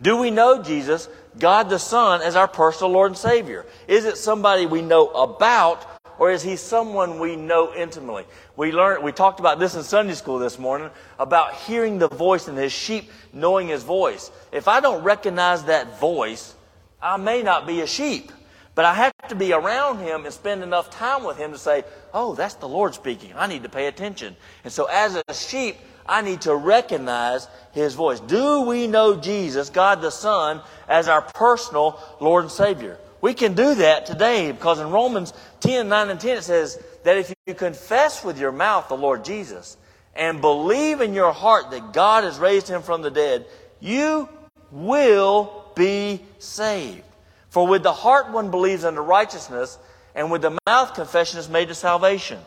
Do 0.00 0.16
we 0.16 0.30
know 0.30 0.62
Jesus, 0.62 1.08
God 1.38 1.68
the 1.68 1.78
Son, 1.78 2.22
as 2.22 2.34
our 2.34 2.48
personal 2.48 2.90
Lord 2.90 3.10
and 3.10 3.18
Savior? 3.18 3.66
Is 3.86 4.06
it 4.06 4.16
somebody 4.16 4.64
we 4.64 4.80
know 4.80 5.08
about, 5.08 5.97
or 6.18 6.30
is 6.30 6.42
he 6.42 6.56
someone 6.56 7.18
we 7.18 7.36
know 7.36 7.74
intimately? 7.74 8.24
We 8.56 8.72
learned, 8.72 9.04
we 9.04 9.12
talked 9.12 9.40
about 9.40 9.58
this 9.58 9.74
in 9.74 9.82
Sunday 9.82 10.14
school 10.14 10.38
this 10.38 10.58
morning 10.58 10.90
about 11.18 11.54
hearing 11.54 11.98
the 11.98 12.08
voice 12.08 12.48
and 12.48 12.58
his 12.58 12.72
sheep 12.72 13.10
knowing 13.32 13.68
his 13.68 13.82
voice. 13.82 14.30
If 14.52 14.68
I 14.68 14.80
don't 14.80 15.02
recognize 15.04 15.64
that 15.64 16.00
voice, 16.00 16.54
I 17.00 17.16
may 17.16 17.42
not 17.42 17.66
be 17.66 17.80
a 17.80 17.86
sheep. 17.86 18.32
But 18.74 18.84
I 18.84 18.94
have 18.94 19.12
to 19.28 19.34
be 19.34 19.52
around 19.52 19.98
him 19.98 20.24
and 20.24 20.32
spend 20.32 20.62
enough 20.62 20.88
time 20.88 21.24
with 21.24 21.36
him 21.36 21.50
to 21.50 21.58
say, 21.58 21.82
oh, 22.14 22.36
that's 22.36 22.54
the 22.54 22.68
Lord 22.68 22.94
speaking. 22.94 23.32
I 23.34 23.48
need 23.48 23.64
to 23.64 23.68
pay 23.68 23.88
attention. 23.88 24.36
And 24.62 24.72
so 24.72 24.84
as 24.84 25.20
a 25.26 25.34
sheep, 25.34 25.78
I 26.06 26.22
need 26.22 26.42
to 26.42 26.54
recognize 26.54 27.48
his 27.72 27.94
voice. 27.94 28.20
Do 28.20 28.60
we 28.60 28.86
know 28.86 29.16
Jesus, 29.16 29.68
God 29.68 30.00
the 30.00 30.10
Son, 30.10 30.60
as 30.88 31.08
our 31.08 31.22
personal 31.22 32.00
Lord 32.20 32.44
and 32.44 32.52
Savior? 32.52 32.98
We 33.20 33.34
can 33.34 33.54
do 33.54 33.74
that 33.76 34.06
today 34.06 34.52
because 34.52 34.78
in 34.80 34.90
Romans 34.90 35.32
10, 35.60 35.88
9 35.88 36.10
and 36.10 36.20
10 36.20 36.38
it 36.38 36.42
says 36.42 36.82
that 37.04 37.16
if 37.16 37.34
you 37.46 37.54
confess 37.54 38.24
with 38.24 38.38
your 38.38 38.52
mouth 38.52 38.88
the 38.88 38.96
Lord 38.96 39.24
Jesus 39.24 39.76
and 40.14 40.40
believe 40.40 41.00
in 41.00 41.14
your 41.14 41.32
heart 41.32 41.70
that 41.70 41.92
God 41.92 42.24
has 42.24 42.38
raised 42.38 42.68
him 42.68 42.82
from 42.82 43.02
the 43.02 43.10
dead, 43.10 43.46
you 43.80 44.28
will 44.70 45.64
be 45.74 46.20
saved. 46.38 47.02
For 47.50 47.66
with 47.66 47.82
the 47.82 47.92
heart 47.92 48.30
one 48.30 48.50
believes 48.50 48.84
unto 48.84 49.00
righteousness, 49.00 49.78
and 50.14 50.30
with 50.30 50.42
the 50.42 50.58
mouth 50.66 50.94
confession 50.94 51.38
is 51.38 51.48
made 51.48 51.68
to 51.68 51.74
salvation. 51.74 52.38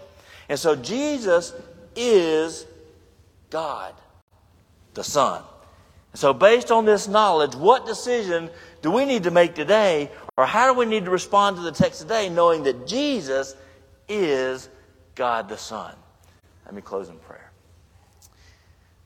And 0.48 0.60
so 0.60 0.76
Jesus 0.76 1.54
is 1.96 2.66
God, 3.50 3.94
the 4.94 5.04
Son. 5.04 5.44
So, 6.14 6.34
based 6.34 6.72
on 6.72 6.84
this 6.84 7.08
knowledge, 7.08 7.56
what 7.56 7.86
decision 7.86 8.50
do 8.82 8.92
we 8.92 9.06
need 9.06 9.24
to 9.24 9.32
make 9.32 9.56
today, 9.56 10.12
or 10.38 10.46
how 10.46 10.72
do 10.72 10.78
we 10.78 10.86
need 10.86 11.06
to 11.06 11.12
respond 11.12 11.58
to 11.58 11.62
the 11.62 11.72
text 11.72 12.02
today, 12.02 12.30
knowing 12.30 12.64
that 12.64 12.88
Jesus 12.88 13.56
is 14.08 14.70
God 15.16 15.50
the 15.50 15.58
Son? 15.58 15.96
Let 16.66 16.74
me 16.74 16.82
close 16.82 17.10
in 17.10 17.18
prayer. 17.20 17.51